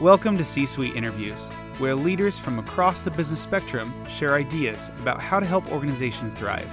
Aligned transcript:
Welcome 0.00 0.38
to 0.38 0.44
C 0.44 0.64
Suite 0.64 0.94
Interviews, 0.94 1.48
where 1.78 1.96
leaders 1.96 2.38
from 2.38 2.60
across 2.60 3.00
the 3.02 3.10
business 3.10 3.40
spectrum 3.40 3.92
share 4.04 4.36
ideas 4.36 4.92
about 5.00 5.20
how 5.20 5.40
to 5.40 5.46
help 5.46 5.72
organizations 5.72 6.32
thrive. 6.32 6.68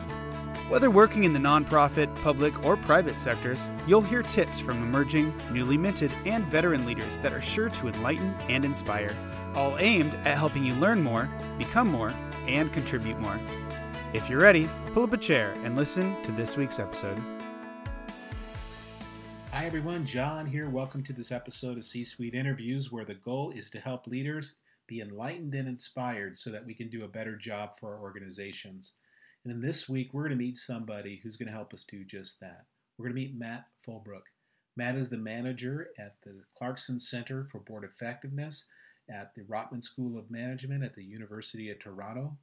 Whether 0.69 0.91
working 0.91 1.23
in 1.23 1.33
the 1.33 1.39
nonprofit, 1.39 2.15
public, 2.21 2.63
or 2.63 2.77
private 2.77 3.17
sectors, 3.17 3.67
you'll 3.87 4.03
hear 4.03 4.21
tips 4.21 4.59
from 4.59 4.77
emerging, 4.83 5.33
newly 5.51 5.75
minted, 5.75 6.11
and 6.25 6.45
veteran 6.45 6.85
leaders 6.85 7.17
that 7.19 7.33
are 7.33 7.41
sure 7.41 7.69
to 7.69 7.87
enlighten 7.87 8.35
and 8.47 8.63
inspire, 8.63 9.15
all 9.55 9.75
aimed 9.79 10.13
at 10.17 10.37
helping 10.37 10.63
you 10.63 10.75
learn 10.75 11.01
more, 11.01 11.27
become 11.57 11.87
more, 11.87 12.13
and 12.45 12.71
contribute 12.73 13.19
more. 13.19 13.39
If 14.13 14.29
you're 14.29 14.39
ready, 14.39 14.69
pull 14.93 15.01
up 15.01 15.13
a 15.13 15.17
chair 15.17 15.55
and 15.63 15.75
listen 15.75 16.21
to 16.21 16.31
this 16.31 16.57
week's 16.57 16.77
episode. 16.77 17.19
Hi, 19.65 19.69
everyone. 19.69 20.05
John 20.05 20.45
here. 20.45 20.69
Welcome 20.69 21.01
to 21.05 21.11
this 21.11 21.31
episode 21.31 21.77
of 21.77 21.83
C 21.83 22.03
Suite 22.03 22.35
Interviews, 22.35 22.91
where 22.91 23.03
the 23.03 23.15
goal 23.15 23.49
is 23.49 23.71
to 23.71 23.79
help 23.79 24.05
leaders 24.05 24.57
be 24.85 25.01
enlightened 25.01 25.55
and 25.55 25.67
inspired 25.67 26.37
so 26.37 26.51
that 26.51 26.67
we 26.67 26.75
can 26.75 26.87
do 26.87 27.03
a 27.03 27.07
better 27.07 27.35
job 27.35 27.71
for 27.79 27.95
our 27.95 27.99
organizations. 27.99 28.93
And 29.43 29.51
in 29.51 29.61
this 29.61 29.89
week, 29.89 30.13
we're 30.13 30.27
going 30.27 30.37
to 30.37 30.43
meet 30.45 30.57
somebody 30.57 31.19
who's 31.23 31.35
going 31.35 31.47
to 31.47 31.55
help 31.55 31.73
us 31.73 31.83
do 31.83 32.05
just 32.05 32.39
that. 32.41 32.65
We're 32.95 33.05
going 33.05 33.15
to 33.15 33.21
meet 33.23 33.39
Matt 33.39 33.65
Fullbrook. 33.83 34.27
Matt 34.77 34.97
is 34.97 35.09
the 35.09 35.17
manager 35.17 35.87
at 35.97 36.17
the 36.21 36.43
Clarkson 36.55 36.99
Center 36.99 37.43
for 37.43 37.57
Board 37.57 37.85
Effectiveness 37.85 38.67
at 39.09 39.33
the 39.33 39.41
Rotman 39.45 39.83
School 39.83 40.19
of 40.19 40.29
Management 40.29 40.83
at 40.83 40.93
the 40.93 41.03
University 41.03 41.71
of 41.71 41.79
Toronto. 41.79 42.37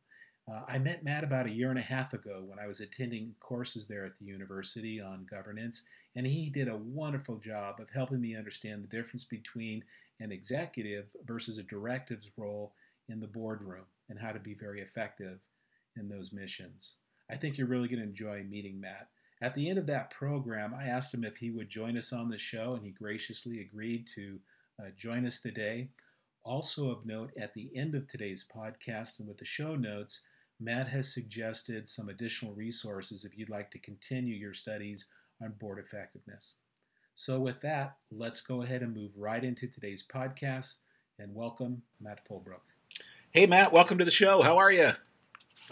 Uh, 0.50 0.62
I 0.68 0.78
met 0.78 1.04
Matt 1.04 1.22
about 1.22 1.46
a 1.46 1.52
year 1.52 1.70
and 1.70 1.78
a 1.78 1.82
half 1.82 2.14
ago 2.14 2.42
when 2.44 2.58
I 2.58 2.66
was 2.66 2.80
attending 2.80 3.34
courses 3.38 3.86
there 3.86 4.04
at 4.04 4.18
the 4.18 4.24
university 4.24 5.00
on 5.00 5.26
governance, 5.30 5.84
and 6.16 6.26
he 6.26 6.50
did 6.50 6.68
a 6.68 6.76
wonderful 6.76 7.36
job 7.36 7.78
of 7.80 7.90
helping 7.90 8.20
me 8.20 8.36
understand 8.36 8.82
the 8.82 8.88
difference 8.96 9.24
between 9.24 9.84
an 10.18 10.32
executive 10.32 11.06
versus 11.24 11.58
a 11.58 11.62
directives 11.62 12.28
role 12.36 12.74
in 13.08 13.20
the 13.20 13.26
boardroom 13.26 13.84
and 14.08 14.18
how 14.18 14.32
to 14.32 14.40
be 14.40 14.54
very 14.54 14.80
effective 14.80 15.38
in 15.96 16.08
those 16.08 16.32
missions. 16.32 16.94
I 17.30 17.36
think 17.36 17.56
you're 17.56 17.68
really 17.68 17.88
going 17.88 18.02
to 18.02 18.08
enjoy 18.08 18.42
meeting 18.42 18.80
Matt. 18.80 19.08
At 19.40 19.54
the 19.54 19.68
end 19.68 19.78
of 19.78 19.86
that 19.86 20.10
program, 20.10 20.74
I 20.74 20.86
asked 20.86 21.14
him 21.14 21.24
if 21.24 21.36
he 21.36 21.50
would 21.50 21.68
join 21.68 21.96
us 21.96 22.12
on 22.12 22.28
the 22.28 22.38
show, 22.38 22.74
and 22.74 22.84
he 22.84 22.90
graciously 22.90 23.60
agreed 23.60 24.08
to 24.14 24.38
uh, 24.80 24.90
join 24.98 25.24
us 25.24 25.40
today. 25.40 25.88
Also, 26.44 26.90
of 26.90 27.06
note, 27.06 27.30
at 27.40 27.54
the 27.54 27.70
end 27.76 27.94
of 27.94 28.08
today's 28.08 28.44
podcast 28.54 29.20
and 29.20 29.28
with 29.28 29.38
the 29.38 29.44
show 29.44 29.76
notes, 29.76 30.20
Matt 30.62 30.86
has 30.88 31.12
suggested 31.12 31.88
some 31.88 32.08
additional 32.08 32.54
resources 32.54 33.24
if 33.24 33.36
you'd 33.36 33.50
like 33.50 33.72
to 33.72 33.80
continue 33.80 34.36
your 34.36 34.54
studies 34.54 35.06
on 35.42 35.54
board 35.58 35.80
effectiveness. 35.80 36.54
So, 37.14 37.40
with 37.40 37.60
that, 37.62 37.96
let's 38.12 38.40
go 38.40 38.62
ahead 38.62 38.82
and 38.82 38.94
move 38.94 39.10
right 39.16 39.42
into 39.42 39.66
today's 39.66 40.04
podcast 40.06 40.76
and 41.18 41.34
welcome 41.34 41.82
Matt 42.00 42.20
Fullbrook. 42.28 42.60
Hey, 43.32 43.44
Matt, 43.46 43.72
welcome 43.72 43.98
to 43.98 44.04
the 44.04 44.12
show. 44.12 44.40
How 44.40 44.56
are 44.56 44.70
you? 44.70 44.92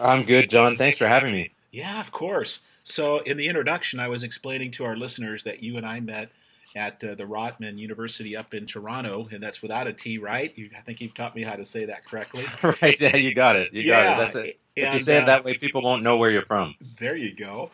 I'm 0.00 0.24
good, 0.24 0.50
John. 0.50 0.77
Thanks 0.77 0.98
for 0.98 1.06
having 1.06 1.32
me. 1.32 1.52
Yeah, 1.70 2.00
of 2.00 2.10
course. 2.10 2.58
So, 2.82 3.20
in 3.20 3.36
the 3.36 3.47
introduction, 3.47 4.00
I 4.00 4.08
was 4.08 4.25
explaining 4.25 4.72
to 4.72 4.84
our 4.84 4.97
listeners 4.97 5.44
that 5.44 5.62
you 5.62 5.77
and 5.77 5.86
I 5.86 6.00
met 6.00 6.30
at 6.76 7.02
uh, 7.02 7.14
the 7.14 7.24
Rotman 7.24 7.78
University 7.78 8.36
up 8.36 8.54
in 8.54 8.66
Toronto, 8.66 9.28
and 9.32 9.42
that's 9.42 9.60
without 9.62 9.86
a 9.86 9.92
T, 9.92 10.18
right? 10.18 10.52
You, 10.56 10.70
I 10.76 10.82
think 10.82 11.00
you've 11.00 11.14
taught 11.14 11.34
me 11.34 11.42
how 11.42 11.56
to 11.56 11.64
say 11.64 11.84
that 11.86 12.04
correctly. 12.04 12.44
right, 12.82 13.00
yeah, 13.00 13.16
you 13.16 13.34
got 13.34 13.56
it. 13.56 13.72
You 13.72 13.82
yeah, 13.82 14.04
got 14.04 14.12
it. 14.12 14.22
That's 14.22 14.36
it. 14.36 14.60
If 14.76 14.84
and, 14.84 14.94
you 14.94 15.00
say 15.00 15.18
it 15.18 15.26
that 15.26 15.41
uh, 15.41 15.42
way, 15.42 15.54
people 15.54 15.82
won't 15.82 16.02
know 16.02 16.16
where 16.16 16.30
you're 16.30 16.44
from. 16.44 16.74
There 16.98 17.16
you 17.16 17.34
go. 17.34 17.70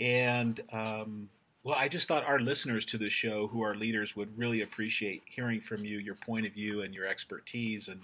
And 0.00 0.60
um, 0.72 1.28
well, 1.62 1.76
I 1.78 1.88
just 1.88 2.08
thought 2.08 2.24
our 2.24 2.40
listeners 2.40 2.86
to 2.86 2.98
the 2.98 3.10
show, 3.10 3.48
who 3.48 3.62
are 3.62 3.74
leaders, 3.74 4.16
would 4.16 4.36
really 4.38 4.62
appreciate 4.62 5.22
hearing 5.26 5.60
from 5.60 5.84
you, 5.84 5.98
your 5.98 6.14
point 6.14 6.46
of 6.46 6.52
view, 6.52 6.82
and 6.82 6.94
your 6.94 7.06
expertise. 7.06 7.88
And 7.88 8.00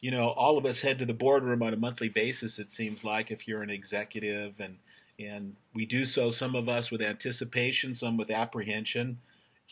you 0.00 0.10
know, 0.10 0.30
all 0.30 0.58
of 0.58 0.66
us 0.66 0.80
head 0.80 0.98
to 0.98 1.06
the 1.06 1.14
boardroom 1.14 1.62
on 1.62 1.72
a 1.72 1.76
monthly 1.76 2.08
basis. 2.08 2.58
It 2.58 2.72
seems 2.72 3.04
like 3.04 3.30
if 3.30 3.46
you're 3.46 3.62
an 3.62 3.70
executive, 3.70 4.54
and 4.58 4.76
and 5.20 5.54
we 5.74 5.86
do 5.86 6.04
so. 6.04 6.30
Some 6.30 6.54
of 6.54 6.68
us 6.68 6.90
with 6.90 7.02
anticipation, 7.02 7.94
some 7.94 8.16
with 8.16 8.30
apprehension. 8.30 9.18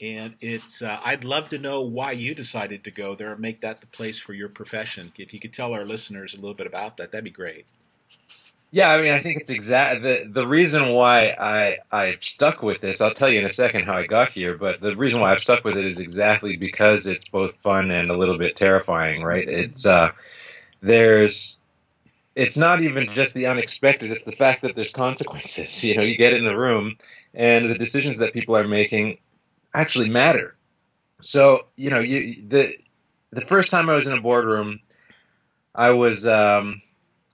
And 0.00 0.34
it's 0.40 0.82
uh, 0.82 1.00
I'd 1.04 1.24
love 1.24 1.50
to 1.50 1.58
know 1.58 1.80
why 1.80 2.12
you 2.12 2.34
decided 2.34 2.84
to 2.84 2.90
go 2.90 3.14
there 3.14 3.32
and 3.32 3.40
make 3.40 3.60
that 3.62 3.80
the 3.80 3.86
place 3.88 4.18
for 4.18 4.32
your 4.32 4.48
profession. 4.48 5.12
If 5.18 5.34
you 5.34 5.40
could 5.40 5.52
tell 5.52 5.72
our 5.72 5.84
listeners 5.84 6.34
a 6.34 6.36
little 6.36 6.54
bit 6.54 6.66
about 6.66 6.96
that, 6.98 7.10
that'd 7.10 7.24
be 7.24 7.30
great. 7.30 7.66
Yeah, 8.70 8.90
I 8.90 9.00
mean, 9.00 9.12
I 9.12 9.20
think 9.20 9.40
it's 9.40 9.50
exact 9.50 10.02
the 10.02 10.28
the 10.30 10.46
reason 10.46 10.90
why 10.90 11.30
I 11.30 11.78
I 11.90 12.18
stuck 12.20 12.62
with 12.62 12.80
this. 12.80 13.00
I'll 13.00 13.14
tell 13.14 13.30
you 13.30 13.38
in 13.38 13.46
a 13.46 13.50
second 13.50 13.84
how 13.84 13.94
I 13.94 14.06
got 14.06 14.30
here, 14.30 14.58
but 14.58 14.80
the 14.80 14.94
reason 14.94 15.20
why 15.20 15.32
I've 15.32 15.40
stuck 15.40 15.64
with 15.64 15.78
it 15.78 15.86
is 15.86 15.98
exactly 15.98 16.56
because 16.56 17.06
it's 17.06 17.28
both 17.28 17.56
fun 17.56 17.90
and 17.90 18.10
a 18.10 18.16
little 18.16 18.36
bit 18.36 18.56
terrifying, 18.56 19.22
right? 19.22 19.48
It's 19.48 19.86
uh, 19.86 20.10
there's 20.82 21.58
it's 22.36 22.58
not 22.58 22.82
even 22.82 23.08
just 23.14 23.32
the 23.32 23.46
unexpected; 23.46 24.10
it's 24.10 24.24
the 24.24 24.32
fact 24.32 24.62
that 24.62 24.76
there's 24.76 24.90
consequences. 24.90 25.82
You 25.88 25.96
know, 25.96 26.02
you 26.02 26.18
get 26.18 26.34
in 26.34 26.44
the 26.44 26.56
room, 26.56 26.98
and 27.32 27.70
the 27.70 27.78
decisions 27.78 28.18
that 28.18 28.34
people 28.34 28.54
are 28.54 28.68
making 28.68 29.16
actually 29.74 30.08
matter. 30.08 30.56
So, 31.20 31.66
you 31.76 31.90
know, 31.90 32.00
you 32.00 32.42
the 32.46 32.76
the 33.30 33.40
first 33.40 33.70
time 33.70 33.90
I 33.90 33.94
was 33.94 34.06
in 34.06 34.16
a 34.16 34.20
boardroom, 34.20 34.80
I 35.74 35.90
was. 35.90 36.26
Um, 36.26 36.82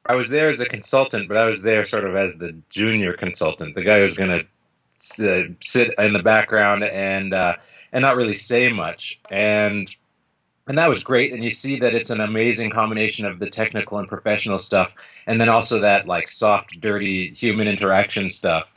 I 0.07 0.15
was 0.17 0.29
there 0.29 0.49
as 0.49 0.61
a 0.61 0.67
consultant, 0.67 1.29
but 1.29 1.39
I 1.39 1.47
was 1.47 1.63
there 1.63 1.85
sort 1.85 2.05
of 2.05 2.15
as 2.15 2.37
the 2.37 2.55
junior 2.69 3.15
consultant, 3.15 3.75
the 3.75 3.83
guy 3.83 4.01
who's 4.01 4.17
going 4.17 4.31
to 4.31 4.45
uh, 5.27 5.49
sit 5.63 5.95
in 5.99 6.13
the 6.13 6.23
background 6.23 6.85
and 6.85 7.33
uh, 7.33 7.57
and 7.93 8.03
not 8.03 8.17
really 8.17 8.35
say 8.35 8.71
much. 8.71 9.19
And 9.31 9.95
and 10.67 10.79
that 10.79 10.89
was 10.89 11.05
great. 11.05 11.33
And 11.33 11.43
you 11.43 11.51
see 11.51 11.81
that 11.81 11.95
it's 11.95 12.11
an 12.11 12.21
amazing 12.21 12.71
combination 12.71 13.27
of 13.27 13.39
the 13.39 13.49
technical 13.49 13.99
and 13.99 14.09
professional 14.09 14.59
stuff, 14.59 14.95
and 15.27 15.41
then 15.41 15.49
also 15.49 15.81
that 15.81 16.07
like 16.07 16.29
soft, 16.29 16.81
dirty 16.81 17.31
human 17.31 17.67
interaction 17.67 18.29
stuff. 18.31 18.73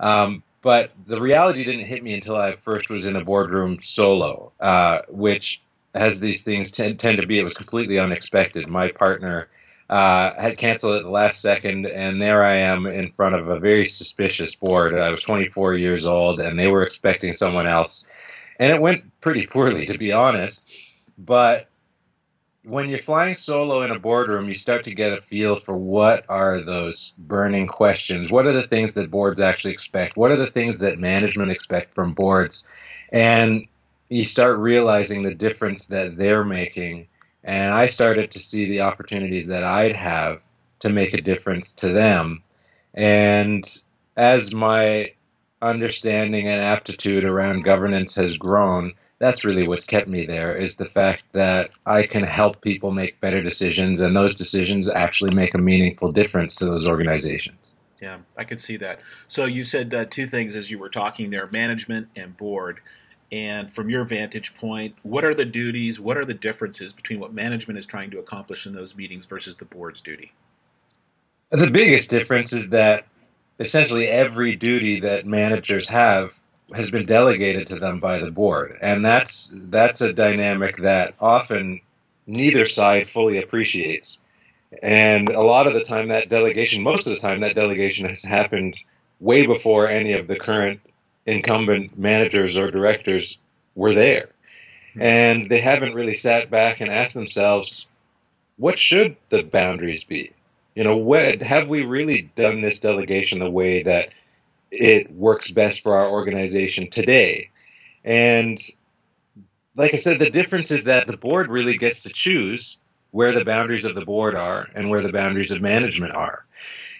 Um, 0.00 0.42
but 0.62 0.92
the 1.06 1.20
reality 1.20 1.64
didn't 1.64 1.84
hit 1.84 2.02
me 2.02 2.14
until 2.14 2.36
I 2.36 2.56
first 2.56 2.88
was 2.88 3.04
in 3.04 3.16
a 3.16 3.24
boardroom 3.24 3.78
solo, 3.82 4.52
uh, 4.60 5.00
which 5.08 5.60
as 5.94 6.20
these 6.20 6.42
things 6.42 6.70
tend, 6.70 6.98
tend 6.98 7.20
to 7.20 7.26
be, 7.26 7.38
it 7.38 7.44
was 7.44 7.54
completely 7.54 7.98
unexpected. 7.98 8.68
My 8.68 8.88
partner 8.88 9.48
uh, 9.90 10.32
had 10.40 10.56
canceled 10.56 10.96
at 10.96 11.02
the 11.02 11.10
last 11.10 11.40
second, 11.42 11.86
and 11.86 12.22
there 12.22 12.42
I 12.42 12.54
am 12.54 12.86
in 12.86 13.10
front 13.10 13.34
of 13.34 13.48
a 13.48 13.58
very 13.58 13.84
suspicious 13.84 14.54
board. 14.54 14.94
I 14.94 15.10
was 15.10 15.20
24 15.20 15.74
years 15.74 16.06
old, 16.06 16.40
and 16.40 16.58
they 16.58 16.68
were 16.68 16.84
expecting 16.84 17.34
someone 17.34 17.66
else, 17.66 18.06
and 18.58 18.72
it 18.72 18.80
went 18.80 19.20
pretty 19.20 19.46
poorly, 19.46 19.86
to 19.86 19.98
be 19.98 20.12
honest. 20.12 20.62
But 21.18 21.68
when 22.64 22.88
you're 22.88 22.98
flying 22.98 23.34
solo 23.34 23.82
in 23.82 23.90
a 23.90 23.98
boardroom, 23.98 24.48
you 24.48 24.54
start 24.54 24.84
to 24.84 24.94
get 24.94 25.12
a 25.12 25.20
feel 25.20 25.56
for 25.56 25.76
what 25.76 26.24
are 26.28 26.60
those 26.60 27.12
burning 27.18 27.66
questions. 27.66 28.30
What 28.30 28.46
are 28.46 28.52
the 28.52 28.66
things 28.66 28.94
that 28.94 29.10
boards 29.10 29.40
actually 29.40 29.72
expect? 29.72 30.16
What 30.16 30.30
are 30.30 30.36
the 30.36 30.50
things 30.50 30.80
that 30.80 30.98
management 30.98 31.50
expect 31.50 31.94
from 31.94 32.14
boards? 32.14 32.64
And 33.10 33.66
you 34.08 34.24
start 34.24 34.58
realizing 34.58 35.22
the 35.22 35.34
difference 35.34 35.86
that 35.86 36.16
they're 36.16 36.44
making 36.44 37.08
and 37.44 37.72
I 37.72 37.86
started 37.86 38.32
to 38.32 38.38
see 38.38 38.66
the 38.66 38.82
opportunities 38.82 39.48
that 39.48 39.64
I'd 39.64 39.96
have 39.96 40.42
to 40.80 40.90
make 40.90 41.12
a 41.12 41.20
difference 41.20 41.72
to 41.74 41.88
them. 41.88 42.42
And 42.94 43.68
as 44.16 44.54
my 44.54 45.12
understanding 45.60 46.48
and 46.48 46.60
aptitude 46.60 47.24
around 47.24 47.64
governance 47.64 48.16
has 48.16 48.36
grown, 48.36 48.94
that's 49.22 49.44
really 49.44 49.68
what's 49.68 49.84
kept 49.84 50.08
me 50.08 50.26
there 50.26 50.56
is 50.56 50.74
the 50.74 50.84
fact 50.84 51.22
that 51.30 51.70
I 51.86 52.02
can 52.02 52.24
help 52.24 52.60
people 52.60 52.90
make 52.90 53.20
better 53.20 53.40
decisions 53.40 54.00
and 54.00 54.16
those 54.16 54.34
decisions 54.34 54.90
actually 54.90 55.32
make 55.32 55.54
a 55.54 55.58
meaningful 55.58 56.10
difference 56.10 56.56
to 56.56 56.64
those 56.64 56.88
organizations. 56.88 57.56
Yeah, 58.00 58.18
I 58.36 58.42
can 58.42 58.58
see 58.58 58.76
that. 58.78 58.98
So 59.28 59.44
you 59.44 59.64
said 59.64 59.94
uh, 59.94 60.06
two 60.06 60.26
things 60.26 60.56
as 60.56 60.72
you 60.72 60.78
were 60.80 60.88
talking 60.88 61.30
there 61.30 61.48
management 61.52 62.08
and 62.16 62.36
board. 62.36 62.80
And 63.30 63.72
from 63.72 63.88
your 63.88 64.04
vantage 64.04 64.56
point, 64.56 64.96
what 65.04 65.24
are 65.24 65.34
the 65.34 65.44
duties? 65.44 66.00
What 66.00 66.16
are 66.16 66.24
the 66.24 66.34
differences 66.34 66.92
between 66.92 67.20
what 67.20 67.32
management 67.32 67.78
is 67.78 67.86
trying 67.86 68.10
to 68.10 68.18
accomplish 68.18 68.66
in 68.66 68.72
those 68.72 68.96
meetings 68.96 69.26
versus 69.26 69.54
the 69.54 69.64
board's 69.66 70.00
duty? 70.00 70.32
The 71.52 71.70
biggest 71.70 72.10
difference 72.10 72.52
is 72.52 72.70
that 72.70 73.06
essentially 73.60 74.08
every 74.08 74.56
duty 74.56 74.98
that 75.00 75.26
managers 75.26 75.88
have 75.90 76.41
has 76.74 76.90
been 76.90 77.06
delegated 77.06 77.68
to 77.68 77.76
them 77.76 78.00
by 78.00 78.18
the 78.18 78.30
board, 78.30 78.78
and 78.80 79.04
that's 79.04 79.50
that's 79.52 80.00
a 80.00 80.12
dynamic 80.12 80.78
that 80.78 81.14
often 81.20 81.80
neither 82.26 82.66
side 82.66 83.08
fully 83.08 83.38
appreciates. 83.38 84.18
And 84.82 85.28
a 85.28 85.42
lot 85.42 85.66
of 85.66 85.74
the 85.74 85.84
time, 85.84 86.08
that 86.08 86.28
delegation, 86.28 86.82
most 86.82 87.06
of 87.06 87.12
the 87.12 87.20
time, 87.20 87.40
that 87.40 87.54
delegation 87.54 88.06
has 88.08 88.22
happened 88.22 88.78
way 89.20 89.46
before 89.46 89.88
any 89.88 90.14
of 90.14 90.26
the 90.26 90.36
current 90.36 90.80
incumbent 91.26 91.98
managers 91.98 92.56
or 92.56 92.70
directors 92.70 93.38
were 93.74 93.94
there. 93.94 94.30
Hmm. 94.94 95.02
And 95.02 95.50
they 95.50 95.60
haven't 95.60 95.94
really 95.94 96.14
sat 96.14 96.50
back 96.50 96.80
and 96.80 96.90
asked 96.90 97.14
themselves, 97.14 97.86
what 98.56 98.78
should 98.78 99.16
the 99.28 99.42
boundaries 99.42 100.04
be? 100.04 100.32
You 100.74 100.84
know, 100.84 100.96
what, 100.96 101.42
have 101.42 101.68
we 101.68 101.82
really 101.82 102.30
done 102.34 102.60
this 102.60 102.78
delegation 102.78 103.38
the 103.38 103.50
way 103.50 103.82
that 103.82 104.10
it 104.72 105.12
works 105.12 105.50
best 105.50 105.82
for 105.82 105.96
our 105.96 106.08
organization 106.08 106.90
today? 106.90 107.50
And 108.04 108.60
like 109.76 109.94
I 109.94 109.98
said, 109.98 110.18
the 110.18 110.30
difference 110.30 110.70
is 110.70 110.84
that 110.84 111.06
the 111.06 111.16
board 111.16 111.50
really 111.50 111.76
gets 111.76 112.02
to 112.02 112.08
choose 112.08 112.78
where 113.10 113.32
the 113.32 113.44
boundaries 113.44 113.84
of 113.84 113.94
the 113.94 114.04
board 114.04 114.34
are 114.34 114.68
and 114.74 114.90
where 114.90 115.02
the 115.02 115.12
boundaries 115.12 115.50
of 115.50 115.60
management 115.60 116.14
are. 116.14 116.44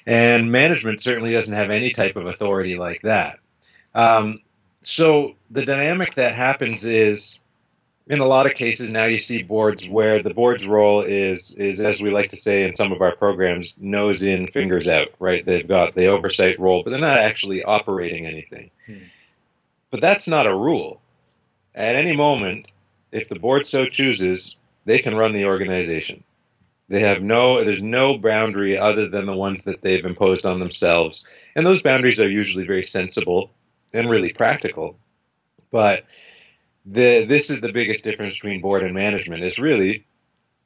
And 0.07 0.53
management 0.53 1.01
certainly 1.01 1.33
doesn't 1.33 1.55
have 1.55 1.71
any 1.71 1.91
type 1.91 2.17
of 2.17 2.27
authority 2.27 2.77
like 2.77 3.03
that. 3.03 3.39
Um, 3.95 4.41
so 4.83 5.37
the 5.51 5.65
dynamic 5.65 6.15
that 6.17 6.35
happens 6.35 6.85
is 6.85 7.39
in 8.09 8.21
a 8.21 8.27
lot 8.27 8.47
of 8.47 8.55
cases 8.55 8.91
now 8.91 9.05
you 9.05 9.19
see 9.19 9.43
boards 9.43 9.89
where 9.89 10.23
the 10.23 10.35
board's 10.35 10.67
role 10.67 11.03
is 11.03 11.55
is 11.55 11.81
as 11.81 12.01
we 12.01 12.11
like 12.11 12.31
to 12.31 12.37
say 12.37 12.65
in 12.65 12.75
some 12.75 12.93
of 12.93 13.01
our 13.01 13.15
programs 13.15 13.75
nose 13.79 14.23
in 14.23 14.47
fingers 14.49 14.89
out 14.89 15.09
right? 15.19 15.45
They've 15.45 15.67
got 15.67 15.95
the 15.95 16.07
oversight 16.07 16.59
role 16.59 16.83
but 16.83 16.91
they're 16.91 17.01
not 17.01 17.19
actually 17.19 17.63
operating 17.63 18.27
anything. 18.27 18.71
Hmm. 18.87 18.99
but 19.91 20.01
that's 20.01 20.27
not 20.27 20.47
a 20.47 20.57
rule. 20.57 21.01
At 21.75 21.97
any 21.97 22.17
moment 22.17 22.67
if 23.13 23.29
the 23.29 23.39
board 23.39 23.67
so 23.67 23.87
chooses 23.87 24.57
they 24.85 24.99
can 24.99 25.15
run 25.15 25.33
the 25.33 25.47
organization. 25.47 26.25
They 26.89 27.01
have 27.01 27.23
no 27.23 27.65
there's 27.65 27.83
no 27.83 28.19
boundary 28.19 28.77
other 28.77 29.09
than 29.09 29.27
the 29.27 29.37
ones 29.37 29.65
that 29.65 29.81
they've 29.81 30.05
imposed 30.05 30.45
on 30.45 30.59
themselves. 30.59 31.25
And 31.55 31.65
those 31.65 31.83
boundaries 31.83 32.21
are 32.21 32.29
usually 32.29 32.67
very 32.67 32.83
sensible 32.83 33.51
and 33.95 34.11
really 34.11 34.33
practical. 34.33 34.97
But 35.71 36.05
the 36.85 37.25
this 37.27 37.51
is 37.51 37.61
the 37.61 37.73
biggest 37.73 38.05
difference 38.05 38.35
between 38.35 38.61
board 38.61 38.83
and 38.83 38.95
management 38.95 39.43
is 39.43 39.59
really 39.59 40.05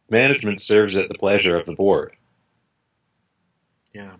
management 0.08 0.60
serves 0.60 0.96
at 0.96 1.08
the 1.08 1.14
pleasure 1.18 1.56
of 1.56 1.66
the 1.66 1.74
board. 1.74 2.16
Yeah. 3.92 4.16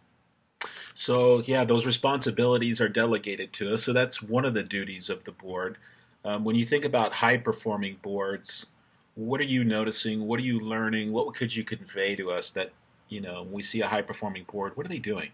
So 0.94 1.42
yeah, 1.46 1.64
those 1.64 1.86
responsibilities 1.86 2.80
are 2.80 2.88
delegated 2.88 3.52
to 3.54 3.72
us. 3.72 3.82
So 3.82 3.92
that's 3.92 4.22
one 4.22 4.44
of 4.44 4.54
the 4.54 4.62
duties 4.62 5.10
of 5.10 5.24
the 5.24 5.32
board. 5.32 5.78
Um, 6.24 6.44
when 6.44 6.56
you 6.56 6.66
think 6.66 6.84
about 6.84 7.12
high 7.12 7.36
performing 7.36 7.98
boards, 8.02 8.66
what 9.14 9.40
are 9.40 9.44
you 9.44 9.64
noticing? 9.64 10.26
What 10.26 10.40
are 10.40 10.44
you 10.44 10.60
learning? 10.60 11.12
What 11.12 11.34
could 11.34 11.54
you 11.54 11.64
convey 11.64 12.16
to 12.16 12.30
us 12.30 12.50
that 12.50 12.72
you 13.08 13.20
know 13.20 13.42
when 13.42 13.52
we 13.52 13.62
see 13.62 13.80
a 13.80 13.88
high 13.88 14.02
performing 14.02 14.44
board? 14.44 14.76
What 14.76 14.86
are 14.86 14.88
they 14.88 14.98
doing? 14.98 15.30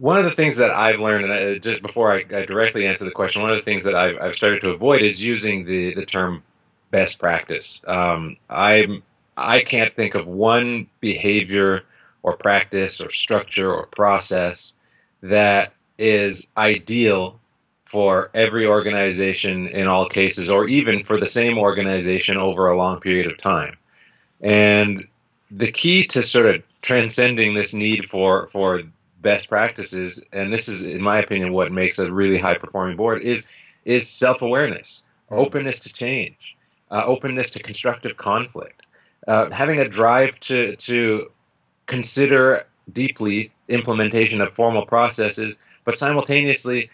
One 0.00 0.16
of 0.16 0.24
the 0.24 0.30
things 0.30 0.56
that 0.56 0.70
I've 0.70 0.98
learned, 0.98 1.24
and 1.26 1.32
I, 1.32 1.58
just 1.58 1.82
before 1.82 2.10
I, 2.10 2.24
I, 2.34 2.46
directly 2.46 2.86
answer 2.86 3.04
the 3.04 3.10
question, 3.10 3.42
one 3.42 3.50
of 3.50 3.58
the 3.58 3.62
things 3.62 3.84
that 3.84 3.94
I've, 3.94 4.18
I've, 4.18 4.34
started 4.34 4.62
to 4.62 4.70
avoid 4.70 5.02
is 5.02 5.22
using 5.22 5.66
the, 5.66 5.92
the 5.94 6.06
term 6.06 6.42
best 6.90 7.18
practice. 7.18 7.82
Um, 7.86 8.38
I'm 8.48 9.02
I 9.36 9.60
can't 9.60 9.94
think 9.94 10.14
of 10.14 10.26
one 10.26 10.86
behavior 11.00 11.84
or 12.22 12.36
practice 12.36 13.02
or 13.02 13.10
structure 13.10 13.72
or 13.72 13.86
process 13.86 14.72
that 15.22 15.74
is 15.98 16.46
ideal 16.56 17.38
for 17.84 18.30
every 18.32 18.66
organization 18.66 19.68
in 19.68 19.86
all 19.86 20.08
cases, 20.08 20.50
or 20.50 20.66
even 20.66 21.04
for 21.04 21.18
the 21.18 21.28
same 21.28 21.58
organization 21.58 22.38
over 22.38 22.68
a 22.68 22.76
long 22.76 23.00
period 23.00 23.26
of 23.26 23.36
time. 23.36 23.76
And 24.40 25.08
the 25.50 25.70
key 25.70 26.06
to 26.06 26.22
sort 26.22 26.46
of 26.46 26.62
transcending 26.80 27.52
this 27.52 27.74
need 27.74 28.08
for 28.08 28.46
for 28.46 28.82
best 29.20 29.48
practices, 29.48 30.22
and 30.32 30.52
this 30.52 30.68
is, 30.68 30.84
in 30.84 31.02
my 31.02 31.18
opinion, 31.18 31.52
what 31.52 31.72
makes 31.72 31.98
a 31.98 32.10
really 32.10 32.38
high 32.38 32.54
performing 32.54 32.96
board 32.96 33.22
is 33.22 33.44
is 33.84 34.08
self 34.08 34.42
awareness, 34.42 35.02
openness 35.30 35.80
to 35.80 35.92
change, 35.92 36.56
uh, 36.90 37.02
openness 37.04 37.50
to 37.52 37.62
constructive 37.62 38.16
conflict, 38.16 38.82
uh, 39.26 39.50
having 39.50 39.78
a 39.78 39.88
drive 39.88 40.38
to 40.40 40.76
to 40.76 41.30
consider 41.86 42.66
deeply 42.90 43.52
implementation 43.68 44.40
of 44.40 44.52
formal 44.52 44.86
processes, 44.86 45.56
but 45.84 45.98
simultaneously 45.98 46.90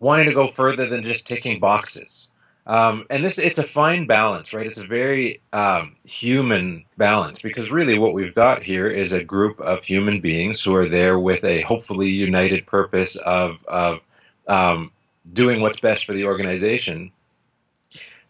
wanting 0.00 0.26
to 0.26 0.34
go 0.34 0.48
further 0.48 0.86
than 0.86 1.04
just 1.04 1.26
ticking 1.26 1.60
boxes. 1.60 2.27
Um, 2.68 3.06
and 3.08 3.24
this 3.24 3.38
it's 3.38 3.56
a 3.56 3.62
fine 3.62 4.06
balance, 4.06 4.52
right? 4.52 4.66
It's 4.66 4.76
a 4.76 4.86
very 4.86 5.40
um, 5.54 5.96
human 6.04 6.84
balance 6.98 7.40
because 7.40 7.70
really 7.70 7.98
what 7.98 8.12
we've 8.12 8.34
got 8.34 8.62
here 8.62 8.86
is 8.86 9.12
a 9.12 9.24
group 9.24 9.58
of 9.58 9.82
human 9.82 10.20
beings 10.20 10.62
who 10.62 10.74
are 10.74 10.86
there 10.86 11.18
with 11.18 11.44
a 11.44 11.62
hopefully 11.62 12.10
united 12.10 12.66
purpose 12.66 13.16
of 13.16 13.64
of 13.64 14.00
um, 14.48 14.92
doing 15.32 15.62
what's 15.62 15.80
best 15.80 16.04
for 16.04 16.12
the 16.12 16.26
organization. 16.26 17.10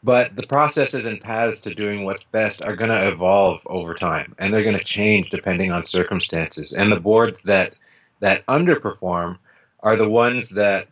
But 0.04 0.36
the 0.36 0.46
processes 0.46 1.06
and 1.06 1.20
paths 1.20 1.62
to 1.62 1.74
doing 1.74 2.04
what's 2.04 2.22
best 2.22 2.62
are 2.62 2.76
going 2.76 2.90
to 2.90 3.08
evolve 3.08 3.66
over 3.66 3.94
time, 3.94 4.36
and 4.38 4.54
they're 4.54 4.62
going 4.62 4.78
to 4.78 4.84
change 4.84 5.30
depending 5.30 5.72
on 5.72 5.82
circumstances. 5.82 6.72
And 6.72 6.92
the 6.92 7.00
boards 7.00 7.42
that 7.42 7.74
that 8.20 8.46
underperform 8.46 9.38
are 9.80 9.96
the 9.96 10.08
ones 10.08 10.50
that 10.50 10.86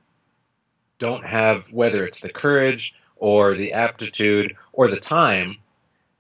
don't 0.99 1.25
have 1.25 1.73
whether 1.73 2.05
it's 2.05 2.21
the 2.21 2.29
courage 2.29 2.93
or 3.17 3.55
the 3.55 3.73
aptitude 3.73 4.57
or 4.73 4.89
the 4.89 5.01
time 5.01 5.57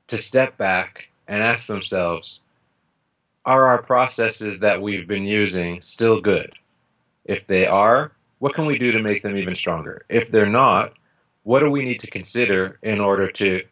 to 0.08 0.18
step 0.18 0.56
back 0.56 1.08
and 1.28 1.42
ask 1.42 1.66
themselves 1.66 2.40
are 3.44 3.66
our 3.66 3.82
processes 3.82 4.60
that 4.60 4.82
we've 4.82 5.06
been 5.06 5.24
using 5.24 5.80
still 5.80 6.20
good? 6.20 6.52
If 7.24 7.46
they 7.46 7.66
are, 7.66 8.12
what 8.38 8.54
can 8.54 8.66
we 8.66 8.78
do 8.78 8.92
to 8.92 9.02
make 9.02 9.22
them 9.22 9.36
even 9.36 9.54
stronger? 9.54 10.04
If 10.08 10.30
they're 10.30 10.46
not, 10.46 10.94
what 11.44 11.60
do 11.60 11.70
we 11.70 11.84
need 11.84 12.00
to 12.00 12.10
consider 12.10 12.78
in 12.82 13.00
order 13.00 13.30
to 13.32 13.62